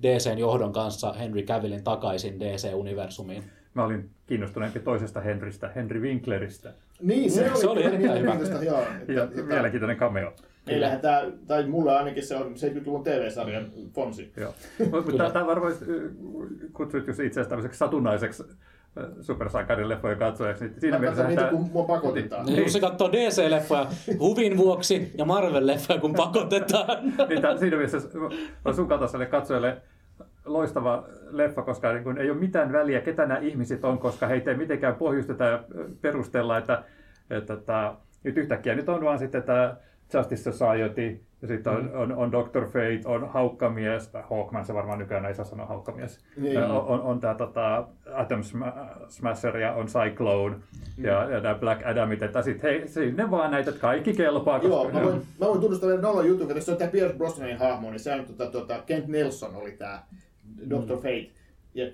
[0.02, 3.42] DCn johdon kanssa Henry Cavillin takaisin DC-universumiin.
[3.74, 6.72] Mä olin kiinnostuneempi toisesta Henrystä, Henry Winkleristä.
[7.02, 8.64] Niin, se, Mm, oli, se oli kyllä erittäin hyvä.
[8.64, 10.32] Joo, että, Ja tota, mielenkiintoinen cameo.
[10.66, 14.32] meillähän tämä, tai mulle ainakin se on 70-luvun TV-sarjan Fonsi.
[14.36, 14.54] Joo.
[14.92, 15.72] Mutta tämä varmaan
[16.72, 18.42] kutsuit just itseäsi tämmöiseksi satunnaiseksi
[18.98, 20.64] äh, supersankarin leffojen katsojaksi.
[20.64, 22.46] Niin siinä Mä mielessä niitä, tämä, kun mua pakotetaan.
[22.46, 22.58] Niin.
[22.62, 23.86] Jussi katsoo DC-leffoja
[24.18, 26.98] huvin vuoksi ja Marvel-leffoja, kun pakotetaan.
[27.28, 27.98] niin tää, siinä mielessä
[28.64, 29.76] on sun kaltaiselle katsojalle
[30.52, 34.50] loistava leffa, koska niin kun ei ole mitään väliä, ketä nämä ihmiset on, koska heitä
[34.50, 35.64] ei mitenkään pohjusteta ja
[36.00, 36.82] perustella, että,
[37.30, 39.76] että, että nyt yhtäkkiä nyt on vaan sitten tämä
[40.14, 42.64] Justice Society, ja sitten on, on, on Dr.
[42.66, 46.58] Fate, on Haukkamies, tai Hawkman se varmaan nykyään ei saa sanoa Haukkamies, Niin.
[46.58, 50.56] On, on, on tämä tota, Atom Sma- Smasher ja on Cyclone
[50.98, 54.58] ja, ja nämä Black Adamit, että sitten hei, sinne vaan näitä, että kaikki kelpaa.
[54.58, 57.16] Joo, koska- mä voin, mä voin tunnustaa vielä nolla jutun, kun tässä on tämä Pierce
[57.16, 60.02] Brosnanin hahmo, niin se on tota, tota, Kent Nelson oli tämä
[60.70, 60.96] Dr.
[60.96, 61.30] Fate.
[61.74, 61.86] ja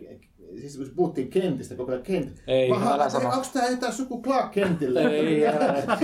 [0.60, 2.42] siis puhuttiin Kentistä koko ajan, Kent.
[2.46, 3.28] Ei, Mä, älä sano.
[3.30, 5.02] Onko tämä jotain suku Clark Kentille?
[5.02, 5.74] Ei, älä.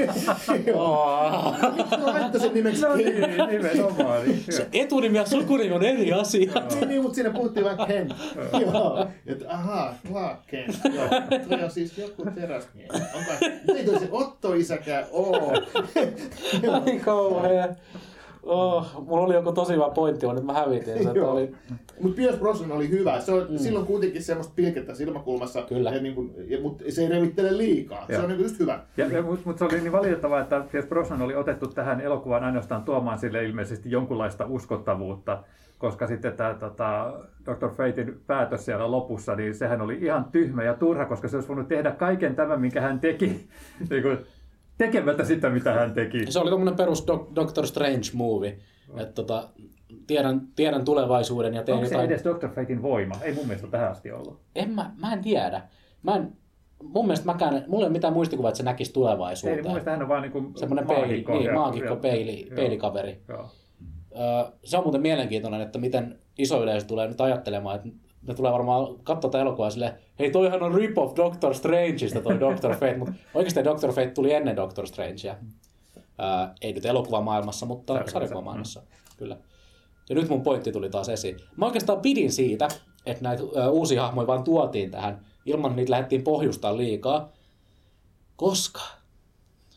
[1.77, 3.16] Miksi mä laittoi sen nimeksi No Kent?
[3.16, 4.25] niin, nimenomaan.
[4.27, 4.44] Niin.
[4.51, 6.53] Se etunimi ja sukunimi on eri asia.
[6.75, 8.14] Niin, niin, mutta siinä puhuttiin vaan Kent.
[8.61, 9.07] Joo.
[9.27, 10.79] Että ahaa, Clark Kent.
[10.94, 11.09] Joo.
[11.49, 12.90] Toi on siis joku teräsmies.
[12.92, 13.31] Onko,
[13.77, 15.53] ei toi se Otto isäkään oo.
[16.87, 17.68] Ai kauhea.
[18.42, 21.24] Oh, mulla oli joku tosi hyvä pointti, mutta nyt mä hävitin sen.
[21.24, 21.55] Oli...
[22.00, 23.20] Mutta Pierce Brosnan oli hyvä.
[23.20, 23.59] Se on mm.
[23.59, 25.62] silloin kuitenkin semmoista pilkettä silmäkulmassa.
[25.62, 25.90] Kyllä.
[25.90, 28.07] Ja niin kuin, ja, mutta se ei revittele liikaa.
[28.07, 28.22] Se Joo.
[28.22, 28.81] on niin just hyvä.
[28.96, 32.44] Ja, ja, mutta mut se oli niin valitettavaa, että Pierce Brosnan oli otettu tähän elokuvaan
[32.44, 35.42] ainoastaan tuomaan sille ilmeisesti jonkunlaista uskottavuutta,
[35.79, 37.12] koska sitten tämä tota,
[37.44, 37.70] Dr.
[37.70, 41.68] Fatein päätös siellä lopussa, niin sehän oli ihan tyhmä ja turha, koska se olisi voinut
[41.68, 43.48] tehdä kaiken tämän, minkä hän teki,
[43.90, 44.18] niin kuin,
[44.85, 46.33] tekemättä sitä, mitä hän teki.
[46.33, 48.59] Se oli tommonen perus Doc- Doctor Strange movie.
[48.97, 49.49] Että tota,
[50.07, 52.11] tiedän, tiedän tulevaisuuden ja teen Onko se jotain...
[52.11, 52.49] edes Dr.
[52.49, 53.14] Fatein voima?
[53.23, 54.40] Ei mun mielestä tähän asti ollut.
[54.55, 55.62] En mä, mä en tiedä.
[56.03, 56.33] Mä en,
[56.83, 59.57] mun mielestä mäkään, mulla ei ole mitään muistikuvaa, että se näkisi Ei, tulevaisuuteen.
[59.57, 62.57] niin mun mielestä hän on vaan niin kuin Semmoinen peili, niin, ja- maagikko, peili, joo,
[62.57, 63.21] peilikaveri.
[63.29, 63.49] Joo.
[64.16, 67.88] Öö, se on muuten mielenkiintoinen, että miten iso yleisö tulee nyt ajattelemaan, että
[68.29, 72.74] ne tulee varmaan katsoa tätä elokuvaa silleen, hei toihan on rip-off Doctor Strangeista toi Doctor
[72.74, 75.37] Fate, mutta oikeasti Doctor Fate tuli ennen Doctor Strangea.
[75.96, 78.83] Öö, ei nyt elokuvamaailmassa, mutta sarjakuvamaailmassa,
[79.16, 79.37] kyllä.
[80.09, 81.37] Ja nyt mun pointti tuli taas esiin.
[81.56, 82.68] Mä oikeastaan pidin siitä,
[83.06, 87.33] että näitä ö, uusia hahmoja vaan tuotiin tähän, ilman niitä lähdettiin pohjustaa liikaa,
[88.37, 88.80] koska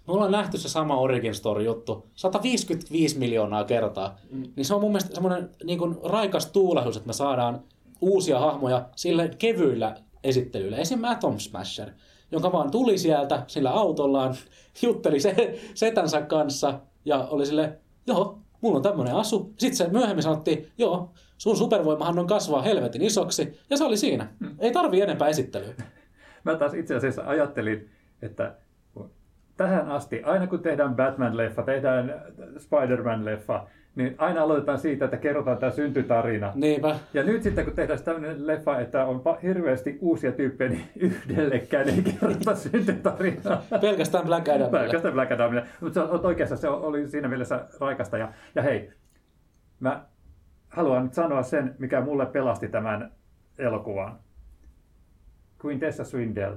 [0.07, 4.17] me ollaan nähty se sama Origin Story juttu 155 miljoonaa kertaa.
[4.31, 4.43] Mm.
[4.55, 7.63] Niin se on mun mielestä semmoinen niin kuin raikas tuulahdus, että me saadaan
[8.01, 10.77] uusia hahmoja sille kevyillä esittelyillä.
[10.77, 11.03] Esim.
[11.03, 11.89] Atom Smasher,
[12.31, 14.35] jonka vaan tuli sieltä sillä autollaan,
[14.81, 19.53] jutteli se, setänsä kanssa ja oli sille, joo, mulla on tämmöinen asu.
[19.57, 23.59] Sitten se myöhemmin sanottiin, joo, sun supervoimahan on kasvaa helvetin isoksi.
[23.69, 24.27] Ja se oli siinä.
[24.59, 25.73] Ei tarvi enempää esittelyä.
[26.43, 27.89] Mä taas itse asiassa ajattelin,
[28.21, 28.55] että
[29.57, 32.23] tähän asti, aina kun tehdään Batman-leffa, tehdään
[32.57, 36.51] Spider-Man-leffa, niin aina aloitetaan siitä, että kerrotaan tämä syntytarina.
[36.55, 36.95] Niinpä.
[37.13, 42.03] Ja nyt sitten kun tehdään tämmöinen leffa, että on hirveästi uusia tyyppejä, niin yhdellekään ei
[42.03, 43.61] kerrota syntytarinaa.
[43.81, 44.79] Pelkästään Black Adamille.
[44.79, 45.65] Pelkästään Black Adamille.
[45.81, 48.17] Mutta oikeassa, se oli siinä mielessä raikasta.
[48.17, 48.91] Ja, ja hei,
[49.79, 50.05] mä
[50.69, 53.11] haluan nyt sanoa sen, mikä mulle pelasti tämän
[53.57, 54.19] elokuvan.
[55.65, 56.55] Quintessa Swindell.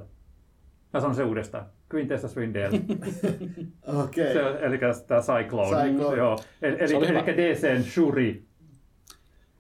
[0.92, 1.66] Mä sanon se uudestaan.
[1.94, 2.72] Quintessa Swindell.
[4.05, 4.33] Okei.
[4.33, 5.83] se, on- eli tämä Cyclone.
[5.90, 6.16] Cyclone.
[6.16, 6.38] Joo.
[6.62, 7.20] Eli, eli, hyvä.
[7.20, 8.42] eli DCn Shuri.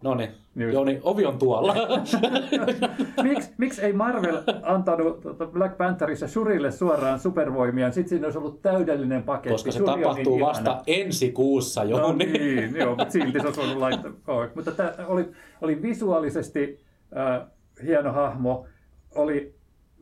[0.02, 0.30] No niin.
[0.72, 1.74] Joo, niin ovi on tuolla.
[3.22, 7.92] Miksi miks ei Marvel antanut tota Black Pantherissa Shurille suoraan supervoimia?
[7.92, 9.48] Sitten siinä olisi ollut täydellinen paketti.
[9.48, 10.82] Koska se Shuri tapahtuu niin vasta ihana.
[10.86, 11.98] ensi kuussa jo.
[11.98, 12.32] No niin.
[12.32, 14.12] niin, joo, mutta silti se olisi voinut laittaa.
[14.26, 16.80] Oh, mutta tämä oli, oli visuaalisesti
[17.16, 17.46] äh,
[17.84, 18.66] hieno hahmo.
[19.14, 19.54] Oli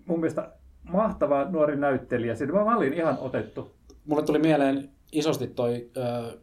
[0.07, 0.53] mun mielestä
[0.93, 2.35] mahtava nuori näyttelijä.
[2.35, 3.71] Siinä mä olin ihan otettu.
[4.07, 6.35] Mulle tuli mieleen isosti toi äh,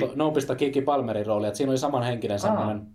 [0.00, 2.38] to, Noopista Kiki Palmerin rooli, että siinä oli samanhenkinen Aa.
[2.38, 2.86] semmoinen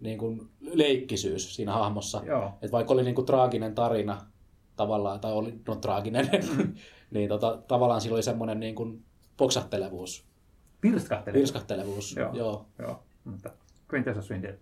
[0.00, 2.22] niin kuin leikkisyys siinä hahmossa.
[2.26, 2.52] Joo.
[2.62, 4.18] Et vaikka oli niin kuin traaginen tarina
[4.76, 6.74] tavallaan, tai oli no, traaginen, Mm.
[7.14, 9.04] niin tota, tavallaan sillä oli semmoinen niin kuin
[9.36, 10.24] poksahtelevuus,
[10.80, 11.38] Pirskahteli.
[11.38, 12.16] virskahtelevuus.
[12.16, 12.30] Joo.
[12.34, 12.66] Joo.
[12.78, 13.02] Joo.
[13.24, 13.50] Mutta
[13.94, 14.56] Quintessa Swindell.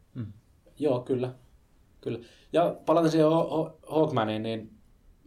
[0.78, 1.32] Joo, kyllä.
[2.00, 2.18] kyllä.
[2.52, 3.28] Ja palaten siihen
[3.90, 4.70] Hawkmaniin, niin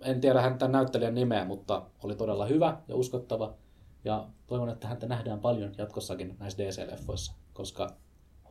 [0.02, 3.54] en tiedä häntä näyttelijän nimeä, mutta oli todella hyvä ja uskottava.
[4.04, 7.90] Ja toivon, että häntä nähdään paljon jatkossakin näissä DC-leffoissa, koska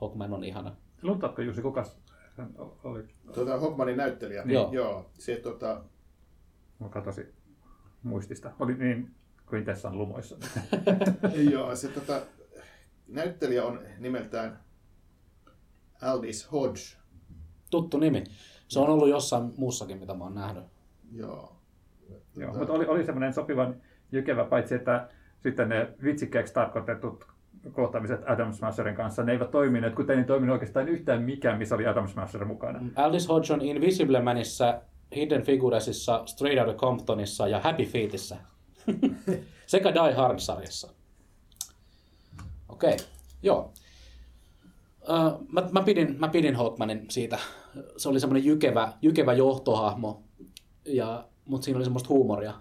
[0.00, 0.76] Hawkman on ihana.
[1.02, 1.96] Luultatko Jussi, kukas
[2.36, 3.04] hän oli?
[3.34, 4.42] Tuota, Hockmanin näyttelijä.
[4.46, 4.72] Joo.
[4.72, 5.10] Joo.
[5.18, 5.84] Se tota,
[6.78, 7.32] Mä katosin
[8.02, 8.52] muistista.
[8.60, 9.14] Oli niin
[9.52, 10.36] Quintessan lumoissa.
[11.52, 12.20] joo, se tota,
[13.08, 14.60] näyttelijä on nimeltään
[16.02, 16.80] Aldis Hodge.
[17.70, 18.24] Tuttu nimi.
[18.68, 20.64] Se on ollut jossain muussakin, mitä mä oon nähnyt.
[21.12, 21.56] Joo.
[22.36, 23.76] Joo, mutta oli, oli semmoinen sopivan
[24.12, 25.08] jykevä, paitsi että
[25.42, 27.26] sitten ne vitsikkääksi tarkoitetut
[27.72, 31.86] kohtaamiset Adam Smasherin kanssa, ne eivät toimineet, kuten ei toiminut oikeastaan yhtään mikään, missä oli
[31.86, 32.80] Adam Smasher mukana.
[32.96, 34.80] Aldis Hodge on Invisible Manissa,
[35.16, 38.36] Hidden Figuresissa, Straight Outta Comptonissa ja Happy Feetissä.
[39.66, 40.90] Sekä Die Hard-sarjassa.
[42.68, 42.96] Okei,
[43.42, 43.72] joo.
[45.00, 47.38] Uh, mä, mä, pidin, mä pidin Hawkmanin siitä.
[47.96, 50.22] Se oli semmoinen jykevä, jykevä johtohahmo,
[50.96, 52.54] ja, mutta siinä oli semmoista huumoria.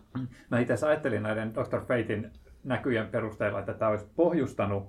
[0.51, 1.79] Mä itse asiassa ajattelin näiden Dr.
[1.79, 2.31] Fatein
[2.63, 4.83] näkyjen perusteella, että tämä olisi pohjustanut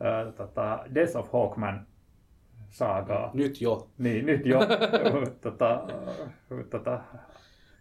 [0.00, 1.86] ää, tota, Death of Hawkman
[2.70, 3.30] saagaa.
[3.34, 3.88] Nyt jo.
[3.98, 4.60] Niin, nyt jo.
[5.40, 7.00] tota, äh, tota,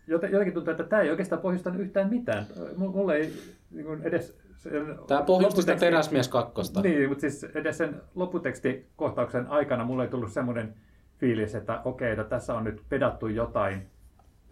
[0.08, 2.46] joten, jotenkin tuntuu, että tämä ei oikeastaan pohjustanut yhtään mitään.
[2.78, 3.34] Mulle ei
[3.72, 4.44] niin kuin edes...
[4.58, 6.82] Sen Tämä pohjusti sitä Teräsmies kakkosta.
[6.82, 10.74] Niin, mutta siis edes sen lopputekstikohtauksen aikana mulle ei tullut semmoinen
[11.18, 13.88] fiilis, että okei, että tässä on nyt pedattu jotain,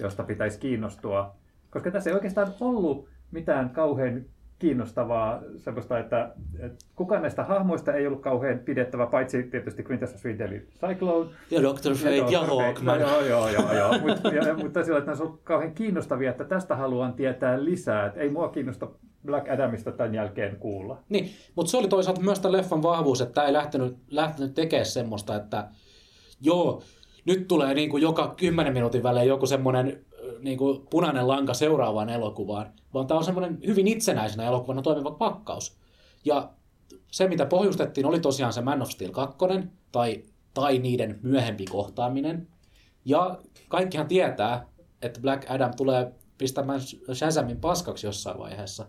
[0.02, 1.36] josta pitäisi kiinnostua.
[1.70, 4.26] Koska tässä ei oikeastaan ollut mitään kauhean
[4.62, 10.42] kiinnostavaa semmoista, että, että kukaan näistä hahmoista ei ollut kauhean pidettävä, paitsi tietysti Quintessence Sweet
[10.42, 11.30] eli Cyclone.
[11.52, 11.96] Ja Dr.
[11.96, 12.40] Fate ja.
[12.40, 12.64] Fate.
[12.64, 13.00] Hawkman.
[13.00, 14.00] No, joo, joo, joo, joo.
[14.00, 18.06] Mut, ja, mutta sillä, että ne on kauhean kiinnostavia, että tästä haluan tietää lisää.
[18.06, 18.88] Että ei mua kiinnosta
[19.26, 21.04] Black Adamista tämän jälkeen kuulla.
[21.10, 24.86] Niin, mutta se oli toisaalta myös tämän leffan vahvuus, että tämä ei lähtenyt, lähtenyt tekemään
[24.86, 25.68] semmoista, että
[26.42, 26.84] joo,
[27.26, 30.06] nyt tulee niin kuin joka kymmenen minuutin välein joku semmoinen
[30.40, 35.78] niin kuin punainen lanka seuraavaan elokuvaan, vaan tämä on semmoinen hyvin itsenäisenä elokuvana toimiva pakkaus.
[36.26, 36.50] Ja
[37.12, 39.38] se, mitä pohjustettiin, oli tosiaan se Man of Steel 2,
[39.92, 42.48] tai, tai niiden myöhempi kohtaaminen.
[43.06, 44.68] Ja kaikkihan tietää,
[45.02, 46.82] että Black Adam tulee pistämään
[47.14, 48.86] Shazamin paskaksi jossain vaiheessa,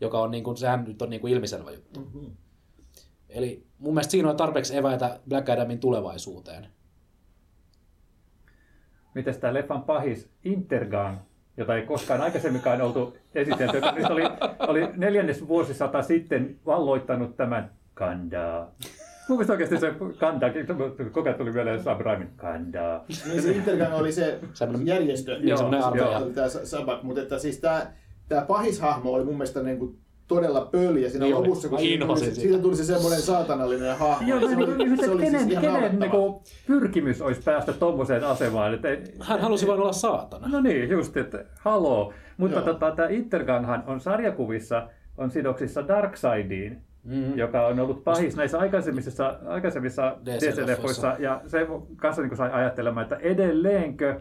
[0.00, 2.00] joka on niin kuin, sehän nyt on niin kuin ilmiselvä juttu.
[2.00, 2.26] Mhm.
[3.28, 6.68] Eli mun mielestä siinä on tarpeeksi eväitä Black Adamin tulevaisuuteen.
[9.16, 11.18] Miten tämä leffan pahis Intergang,
[11.56, 14.22] jota ei koskaan aikaisemminkaan oltu esitelty, joka nyt oli,
[14.68, 18.70] oli neljännes vuosisata sitten valloittanut tämän Kandaa.
[19.28, 20.46] Mun mielestä oikeasti se Kanda,
[21.12, 23.04] koko ajan tuli vielä Sam Raimin Kandaa.
[23.28, 25.38] Niin se Intergang oli se Semmoinen- järjestö.
[25.38, 26.30] Niin, semmoinen joo, joo.
[26.30, 27.86] Tämä Sabak, mutta että siis tämä,
[28.28, 31.48] tämä pahishahmo oli mun mielestä niin kuin todella pöljä siinä Niin oli.
[31.48, 32.34] lopussa, kun siitä tuli, sitä.
[32.34, 34.28] siitä tuli se semmoinen saatanallinen hahmo.
[34.28, 38.24] Joo, se, oli, niin, se oli kenen, siis ihan kenen niinku, pyrkimys olisi päästä tommoseen
[38.24, 38.74] asemaan.
[38.74, 38.88] Että
[39.20, 40.48] Hän halusi vain olla saatana.
[40.48, 42.12] No niin, just, että haloo.
[42.36, 42.64] Mutta Joo.
[42.66, 47.38] tota, tämä Interganghan on sarjakuvissa on sidoksissa Darkseidiin, Mm.
[47.38, 50.16] joka on ollut pahis näissä aikaisemmissa, aikaisemmissa.
[50.24, 51.16] DC-leffoissa.
[51.18, 54.20] Ja se kanssa niin sai ajattelemaan, että edelleenkö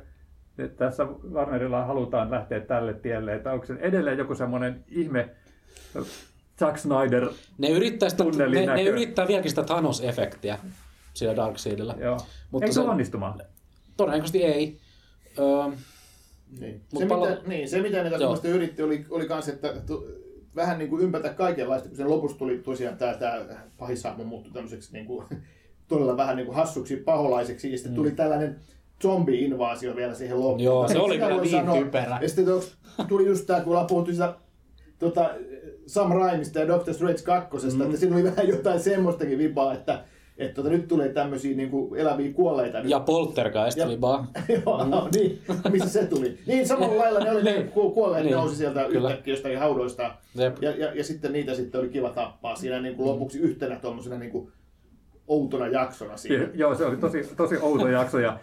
[0.57, 5.29] että tässä Warnerilla halutaan lähteä tälle tielle, että onko se edelleen joku semmoinen ihme
[6.59, 10.57] Zack Snyder, Ne yrittää, sitä, Tunnelin ne, ne yrittää vieläkin sitä Thanos-efektiä
[11.13, 11.95] sillä Darkseidillä.
[11.99, 12.17] joo.
[12.51, 13.41] Mutta Eikö se- se onnistumaan?
[13.97, 14.77] Todennäköisesti ei.
[15.39, 15.45] Öö,
[16.59, 16.81] Niin.
[16.93, 20.07] Mut Se, pala- mitä, niin, se mitä ne mielestä yritti oli, oli kans, että tu,
[20.55, 23.45] vähän niin kuin ympätä kaikenlaista, kun sen lopussa tuli tosiaan tämä, tämä
[23.77, 25.27] pahishahmo muuttui tämmöiseksi niin kuin,
[25.87, 28.59] todella vähän niin kuin hassuksi paholaiseksi, ja sitten tuli tällainen
[29.03, 30.59] zombi-invaasio vielä siihen loppuun.
[30.59, 30.63] Mm.
[30.65, 32.19] Joo, se oli voi niin typerä.
[32.21, 32.45] Ja sitten
[33.07, 34.33] tuli just tämä, kun ollaan puhuttu sitä
[34.99, 35.29] tota,
[35.87, 37.81] Sam Raimista ja Doctor Strange 2, mm.
[37.81, 40.03] että siinä oli vähän jotain semmoistakin vipaa, että
[40.37, 42.79] että tota, nyt tulee tämmöisiä niin kuin eläviä kuolleita.
[42.81, 42.89] nyt.
[42.89, 44.27] ja Poltergeist Ja- oli vaan.
[44.65, 45.41] Joo, niin.
[45.71, 46.37] Missä se tuli?
[46.47, 47.67] Niin, samalla lailla ne oli ne Niin.
[47.71, 49.09] ku- kuolleet, Niin, nousi sieltä kyllä.
[49.09, 50.11] yhtäkkiä jostakin haudoista.
[50.35, 50.57] Jep.
[50.61, 54.17] Ja, ja, ja sitten niitä sitten oli kiva tappaa siinä niin kuin lopuksi yhtenä tuommoisena
[54.17, 54.51] niin kuin
[55.27, 56.43] outona jaksona siinä.
[56.43, 58.39] Ja, joo, se oli tosi, tosi outo jakso ja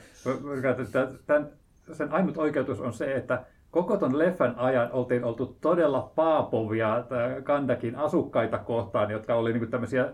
[1.27, 1.51] tämän,
[1.93, 7.41] sen ainut oikeutus on se, että koko ton leffan ajan oltiin oltu todella paapovia tää
[7.41, 10.13] Kandakin asukkaita kohtaan, jotka oli niinku tämmöisiä,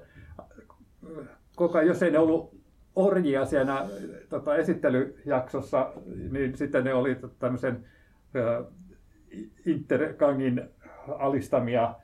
[1.56, 2.54] koko ajan, jos ei ne ollut
[2.96, 3.86] orjia siinä
[4.28, 5.92] tota, esittelyjaksossa,
[6.30, 7.84] niin sitten ne oli tämmöisen
[8.34, 8.64] ö,
[9.66, 10.68] Intergangin
[11.08, 11.94] alistamia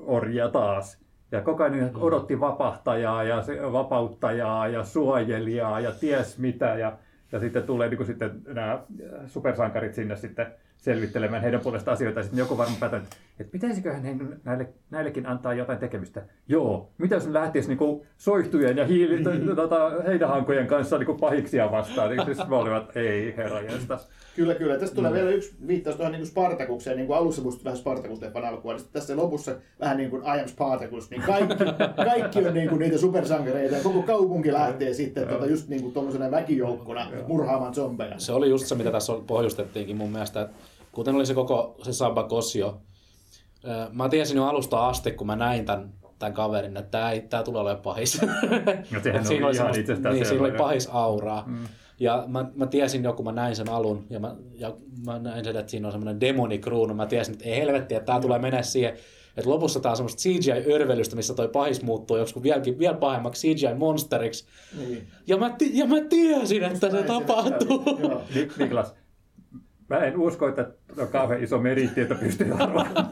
[0.00, 1.02] orjia taas.
[1.32, 6.74] Ja koko ajan ne odotti vapahtajaa ja vapauttajaa ja suojelijaa ja ties mitä.
[6.74, 6.98] Ja,
[7.32, 8.82] ja sitten tulee niin kuin sitten nämä
[9.26, 10.46] supersankarit sinne sitten
[10.82, 12.18] selvittelemään heidän puolesta asioita.
[12.18, 14.02] Ja sitten joku varmaan päätää, että, että pitäisiköhän
[14.44, 16.22] näille, näillekin antaa jotain tekemistä.
[16.48, 21.06] Joo, mitä jos ne lähtisi niin kuin soihtujen ja hiili, t- tota, heinähankojen kanssa niin
[21.06, 22.10] kuin pahiksia vastaan.
[22.10, 23.58] Niin siis me olivat, ei herra.
[24.36, 24.78] Kyllä, kyllä.
[24.78, 28.74] Tästä tulee vielä yksi viittaus tuohon niin Spartakukseen, niin kuin alussa muistui vähän Spartakus-leffan alkua,
[28.74, 31.64] niin tässä lopussa vähän niin kuin I am Spartacus, niin kaikki,
[32.10, 35.92] kaikki on niin kuin niitä supersankareita ja koko kaupunki lähtee sitten tota, just niin kuin
[35.92, 38.18] tuommoisena väkijoukkona murhaamaan zombeja.
[38.18, 40.40] Se oli just se, mitä tässä pohjustettiinkin mun mielestä.
[40.40, 40.54] että
[40.92, 42.80] Kuten oli se koko se Samba Kosio.
[43.92, 47.42] Mä tiesin jo alusta asti, kun mä näin tämän, tämän kaverin, että tämä, ei, tämä
[47.42, 48.20] tulee olemaan pahis.
[48.90, 51.44] No sehän siinä oli ihan itsestään Niin, siinä oli pahis auraa.
[51.46, 51.64] Mm.
[52.00, 54.74] Ja mä, mä, tiesin jo, kun mä näin sen alun, ja mä, ja
[55.06, 56.94] mä näin sen, että siinä on semmoinen demonikruunu.
[56.94, 58.92] Mä tiesin, että ei helvetti, että tämä tulee mennä siihen.
[59.36, 64.46] Että lopussa tää on semmoista CGI-örvelystä, missä toi pahis muuttuu joskus vieläkin, vielä pahemmaksi CGI-monsteriksi.
[64.78, 65.06] Niin.
[65.26, 67.84] Ja mä, ti- ja mä tiesin, että se tapahtuu.
[68.02, 68.22] Joo.
[68.58, 68.94] Niklas,
[69.92, 73.08] mä en usko, että on kauhean iso meriitti, että pystyy arvaamaan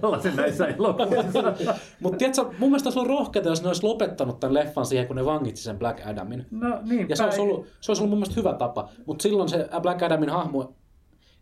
[0.00, 1.54] tällaisen näissä elokuvissa.
[2.00, 5.16] Mutta tiedätkö, mun mielestä se on rohkeata, jos ne olisi lopettanut tämän leffan siihen, kun
[5.16, 6.46] ne vangitsi sen Black Adamin.
[6.50, 8.88] No niin, Ja se olisi ollut, se olisi ollut mun mielestä hyvä tapa.
[9.06, 10.74] Mutta silloin se Black Adamin hahmo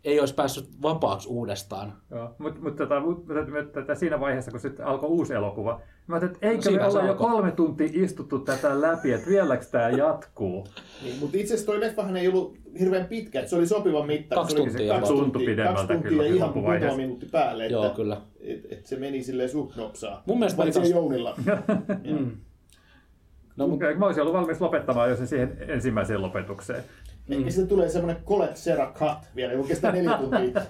[0.03, 1.93] ei olisi päässyt vapaaksi uudestaan.
[2.37, 6.35] Mutta mut, tota, mut, mut, tätä siinä vaiheessa, kun sitten alkoi uusi elokuva, mä ajattelin,
[6.35, 9.89] että eikö No me se olla jo kolme tuntia istuttu tätä läpi, että vieläkö tämä
[9.89, 10.67] jatkuu?
[11.03, 14.35] Niin, mutta itse asiassa toi leffahan ei ollut hirveän pitkä, että se oli sopivan mitta.
[14.35, 15.23] Kaksi se oli tuntia kaksi about.
[15.23, 17.65] Tuntui pidemmältä kaksi tuntia kyllä ihan muutama minuutti päälle.
[17.65, 18.21] Että, Joo, kyllä.
[18.39, 20.23] Et, et se meni silleen suht nopsaa.
[20.25, 21.35] Mun mielestä Paitsi oli kans- Jounilla.
[22.19, 22.31] Mm.
[23.55, 26.83] No, mut, Mä olisin ollut valmis lopettamaan jo se siihen ensimmäiseen lopetukseen.
[27.29, 30.61] Ehkä sitten tulee semmoinen Colette Serra cut vielä, joka kestää neljä tuntia.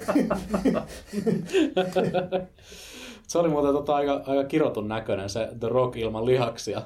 [3.28, 6.82] se oli muuten tota aika, aika kirotun näköinen se The Rock ilman lihaksia.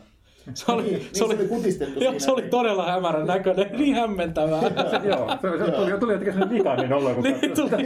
[0.54, 4.62] Se oli, Niin, niin se oli kutistettu joo, se oli todella hämärän näköinen, niin hämmentävää.
[5.04, 7.86] Joo, se, se tuli, tuli jotenkin sellainen vikainen olo, kun niin tuli.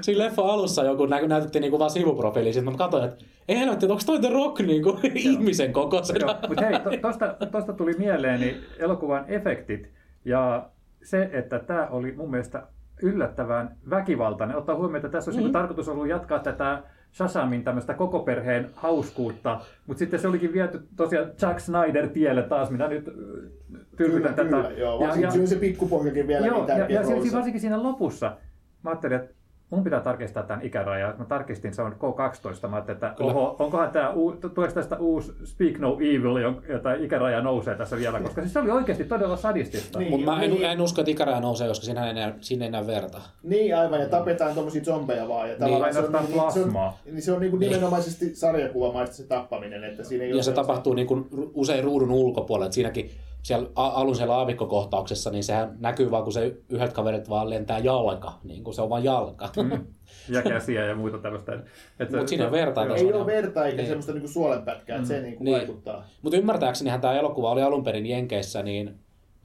[0.00, 3.86] Siinä leffa alussa joku nä- näytettiin niinku vaan sivuprofiili, sitten mä katsoin, että ei helvetti,
[3.86, 6.26] onko toi The Rock niinku ihmisen kokoisena.
[6.26, 9.88] Joo, mutta hei, to, tosta, tosta tuli mieleeni elokuvan efektit
[10.24, 10.70] ja
[11.02, 12.66] se, että tämä oli mun mielestä
[13.02, 14.56] yllättävän väkivaltainen.
[14.56, 15.52] Ottaa huomioon, että tässä olisi mm.
[15.52, 16.82] tarkoitus ollut jatkaa tätä
[17.12, 22.70] Shazamin tämmöistä koko perheen hauskuutta, mutta sitten se olikin viety tosiaan Jack Snyder tielle taas,
[22.70, 24.48] minä nyt äh, Kyllä, tyrkytän tätä.
[24.48, 25.00] kyllä, joo.
[25.00, 27.36] Varsinkin siinä on se pikkupoikakin vielä Joo, niin ja, ja siinä, roolissa.
[27.36, 28.36] varsinkin siinä lopussa,
[28.82, 29.34] mä ajattelin, että
[29.74, 31.14] mun pitää tarkistaa tämän ikärajan.
[31.18, 32.68] Mä tarkistin, se on K12.
[32.68, 34.12] Mä ajattelin, että oho, onkohan tämä,
[34.54, 38.70] tuleeko tästä uusi Speak No Evil, jota ikäraja nousee tässä vielä, koska siis se oli
[38.70, 39.98] oikeasti todella sadistista.
[39.98, 40.10] Niin.
[40.10, 40.64] Mutta mä en, Niin.
[40.64, 43.20] en usko, että ikäraja nousee, koska siinä ei enää, siinä ei enää verta.
[43.42, 45.48] Niin aivan, ja tapetaan tommosia zombeja vaan.
[45.50, 46.98] Ja on, Ainoastaan niin, se on, plasmaa.
[47.04, 50.94] niin se on niin kuin nimenomaisesti sarjakuvamaista se tappaminen, että siinä ei Ja se tapahtuu
[50.94, 52.66] niin kuin usein ruudun ulkopuolella.
[52.66, 53.10] että siinäkin
[53.44, 58.32] siellä alun siellä aavikkokohtauksessa, niin sehän näkyy vaan, kun se yhdet kaverit vaan lentää jalka.
[58.44, 59.48] Niin kuin se on vaan jalka.
[59.62, 59.86] Mm.
[60.28, 61.52] Ja käsiä ja muuta tällaista.
[61.98, 62.86] Että Mut siinä on verta.
[62.96, 63.86] Ei ole verta eikä Niin.
[63.86, 65.56] semmoista niin kuin suolenpätkää, että se niin kuin Niin.
[65.58, 66.04] vaikuttaa.
[66.22, 68.88] Mutta ymmärtääksenihän tämä elokuva oli alun perin Jenkeissä niin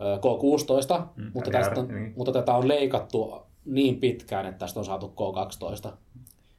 [0.02, 2.14] ö, K16, Mm, mutta, RR, tästä on, niin.
[2.18, 3.34] mutta tätä on leikattu
[3.66, 5.90] niin pitkään, että tästä on saatu K12.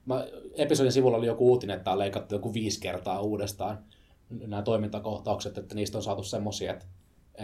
[0.06, 0.24] Mä,
[0.56, 3.78] episodin sivulla oli joku uutinen, että tämä on leikattu joku viisi kertaa uudestaan
[4.46, 6.86] nämä toimintakohtaukset, että niistä on saatu semmoisia, että,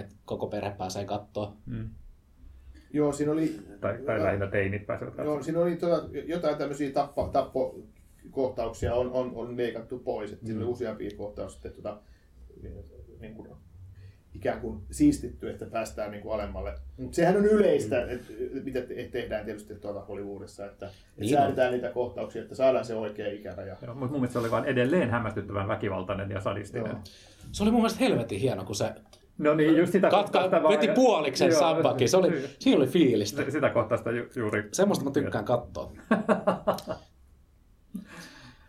[0.01, 1.57] että koko perhe pääsee katsoa.
[1.67, 1.91] Mm.
[2.93, 7.29] Joo, siinä oli, Tai, tai lähinnä teinit pääsevät joo, siinä oli tota, jotain tämmöisiä tappo,
[7.29, 10.33] tappokohtauksia on, on, on leikattu pois.
[10.33, 12.01] Että Siinä oli useampia kohtauksia että tota,
[13.21, 13.49] niin kuin,
[14.35, 16.75] ikään kuin siistitty, että päästään niin kuin alemmalle.
[16.97, 18.33] Mutta sehän on yleistä, että
[18.65, 22.95] mitä te- tehdään tietysti tuolla Hollywoodissa, että, että Niin säädetään niitä kohtauksia, että saadaan se
[22.95, 23.77] oikea ikäraja.
[23.83, 26.91] Joo, mutta mun mielestä se oli vaan edelleen hämmästyttävän väkivaltainen ja sadistinen.
[26.91, 27.01] Joo.
[27.53, 28.95] Se oli mun mielestä helvetin hieno, kun se
[29.39, 32.09] No niin, just sitä katka, kohtaa vaan- veti puoliksen Joo, sabbakin.
[32.09, 32.43] Se oli, niin.
[32.59, 33.45] siinä oli fiilistä.
[33.45, 34.69] Se- Sitä kohtaa ju, juuri.
[34.73, 35.93] Semmoista mä tykkään katsoa.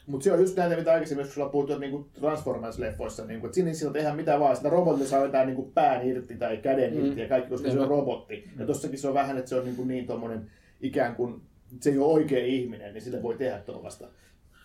[0.08, 3.56] Mutta se on just näitä, mitä aikaisemmin joskus ollaan puhuttu niin Transformers-leffoissa, niin kuin, että
[3.56, 6.58] sinne ei silloin tehdä mitään vaan, sitä robotilla saa vetää niin kuin pään irti tai
[6.58, 7.06] käden Mm.
[7.06, 8.49] irti ja kaikki, koska se on robotti.
[8.60, 10.51] Ja tossakin se on vähän, että se on niin, kuin niin tommonen
[10.82, 11.41] ikään kuin,
[11.82, 14.08] se ei ole oikea ihminen, niin sille voi tehdä tuollaista.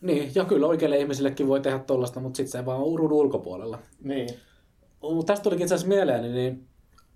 [0.03, 3.79] Niin, ja kyllä oikeille ihmisillekin voi tehdä tollasta, mutta sitten se vaan on urun ulkopuolella.
[4.05, 4.29] Niin.
[5.03, 6.67] Mutta tästä tulikin itse asiassa mieleen, niin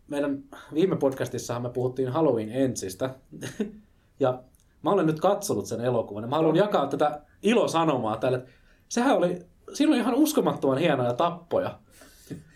[0.08, 0.42] meidän
[0.74, 3.10] viime podcastissahan me puhuttiin Halloween Ensistä.
[4.20, 4.42] ja
[4.82, 8.42] mä olen nyt katsonut sen elokuvan ja mä haluan jakaa tätä ilosanomaa tälle.
[8.88, 9.38] Sehän oli,
[9.72, 11.78] siinä oli ihan uskomattoman hienoja tappoja.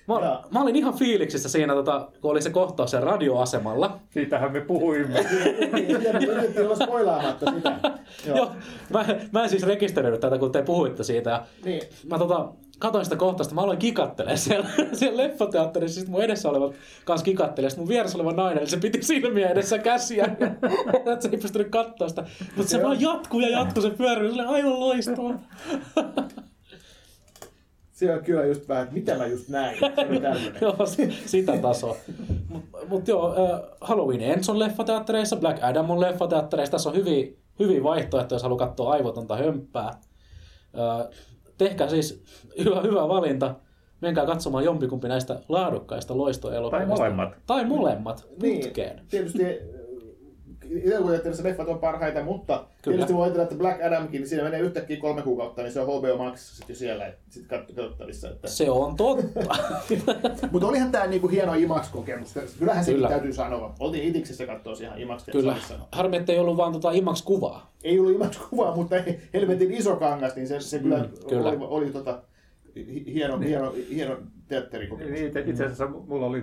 [0.09, 0.47] Mä, Jaa.
[0.51, 3.99] mä olin ihan fiiliksissä siinä, tota, kun oli se kohtaus sen radioasemalla.
[4.11, 5.21] Siitähän me puhuimme.
[6.29, 7.81] Yritettiin olla spoilaamatta sitä.
[8.27, 8.37] Joo.
[8.37, 8.51] Joo,
[8.90, 11.31] mä, mä en siis rekisteröinyt tätä, kun te puhuitte siitä.
[11.31, 11.83] Ja Niin.
[12.09, 16.75] mä tota, katoin sitä kohtausta, mä aloin kikattelemaan siellä, siellä leffateatterissa, sitten mun edessä olevat
[17.05, 20.25] kanssa kikattelee, sitten mun vieressä oleva nainen, se piti silmiä edessä käsiä,
[21.12, 22.25] että se ei pystynyt katsoa sitä,
[22.57, 25.35] mutta se vaan jatkuu ja jatkuu, se pyörii, se oli aivan loistava.
[27.93, 29.79] Se on kyllä just vähän, että mitä mä just näin.
[29.79, 31.97] Se joo, si- sitä tasoa.
[32.49, 33.35] Mutta mut joo,
[33.81, 37.27] Halloween Ends on leffateattereissa, Black Adam on leffateattereissa, tässä on hyviä,
[37.59, 40.01] hyviä vaihtoehtoja, jos haluaa katsoa aivotonta hömppää.
[41.61, 42.23] Tehkää siis
[42.64, 43.55] hyvä, hyvä valinta.
[44.01, 46.87] Menkää katsomaan jompikumpi näistä laadukkaista loistoelokuvista.
[46.87, 47.38] Tai molemmat.
[47.46, 48.96] Tai molemmat, putkeen.
[48.96, 49.42] Niin, tietysti
[50.85, 52.97] elokuvateatterissa leffat on parhaita, mutta Kyllä.
[52.97, 55.87] tietysti voi ajatella, että Black Adamkin, niin siinä menee yhtäkkiä kolme kuukautta, niin se on
[55.87, 58.31] HBO Max sitten jo siellä sit kat- katsottavissa.
[58.31, 58.49] Että.
[58.49, 59.41] Se on totta.
[60.53, 62.35] Mutta olihan tämä niinku hieno IMAX-kokemus.
[62.59, 63.09] Kyllähän sekin Kyllä.
[63.09, 63.75] täytyy sanoa.
[63.81, 65.53] Oltiin Itiksessä katsoa ihan IMAX Kyllä.
[65.53, 65.75] salissa.
[65.93, 67.71] Harmi, ettei ollut vaan tota IMAX-kuvaa.
[67.85, 71.49] Ei ollut IMAX-kuvaa, mutta ei- helvetin iso kangas, niin se, se kyllä, Mm, kyllä.
[71.49, 72.23] oli, oli tota,
[72.77, 74.17] hi- hieno, hieno, hieno
[74.49, 75.13] teatterikokemus.
[75.13, 76.43] Niin, Itse, itse asiassa mulla oli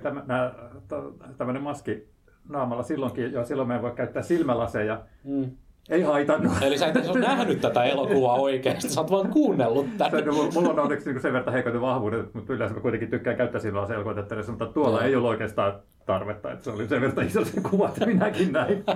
[1.37, 2.07] tämmöinen maski
[2.49, 5.01] naamalla silloinkin, ja silloin mä en voi käyttää silmälaseja.
[5.23, 5.51] Mm.
[5.89, 6.53] Ei haitannut.
[6.61, 10.17] Eli sä et edes ole nähnyt tätä elokuvaa oikeasti, sä oot vaan kuunnellut tätä.
[10.17, 13.09] Se, no, mulla- mulla on onneksi niin sen verran heikot vahvuudet, mutta yleensä mä kuitenkin
[13.09, 15.73] tykkään käyttää silloin selkoitettavissa, mutta tuolla ei ollut oikeastaan
[16.05, 18.83] tarvetta, että se oli sen verran iso se kuva, että minäkin näin.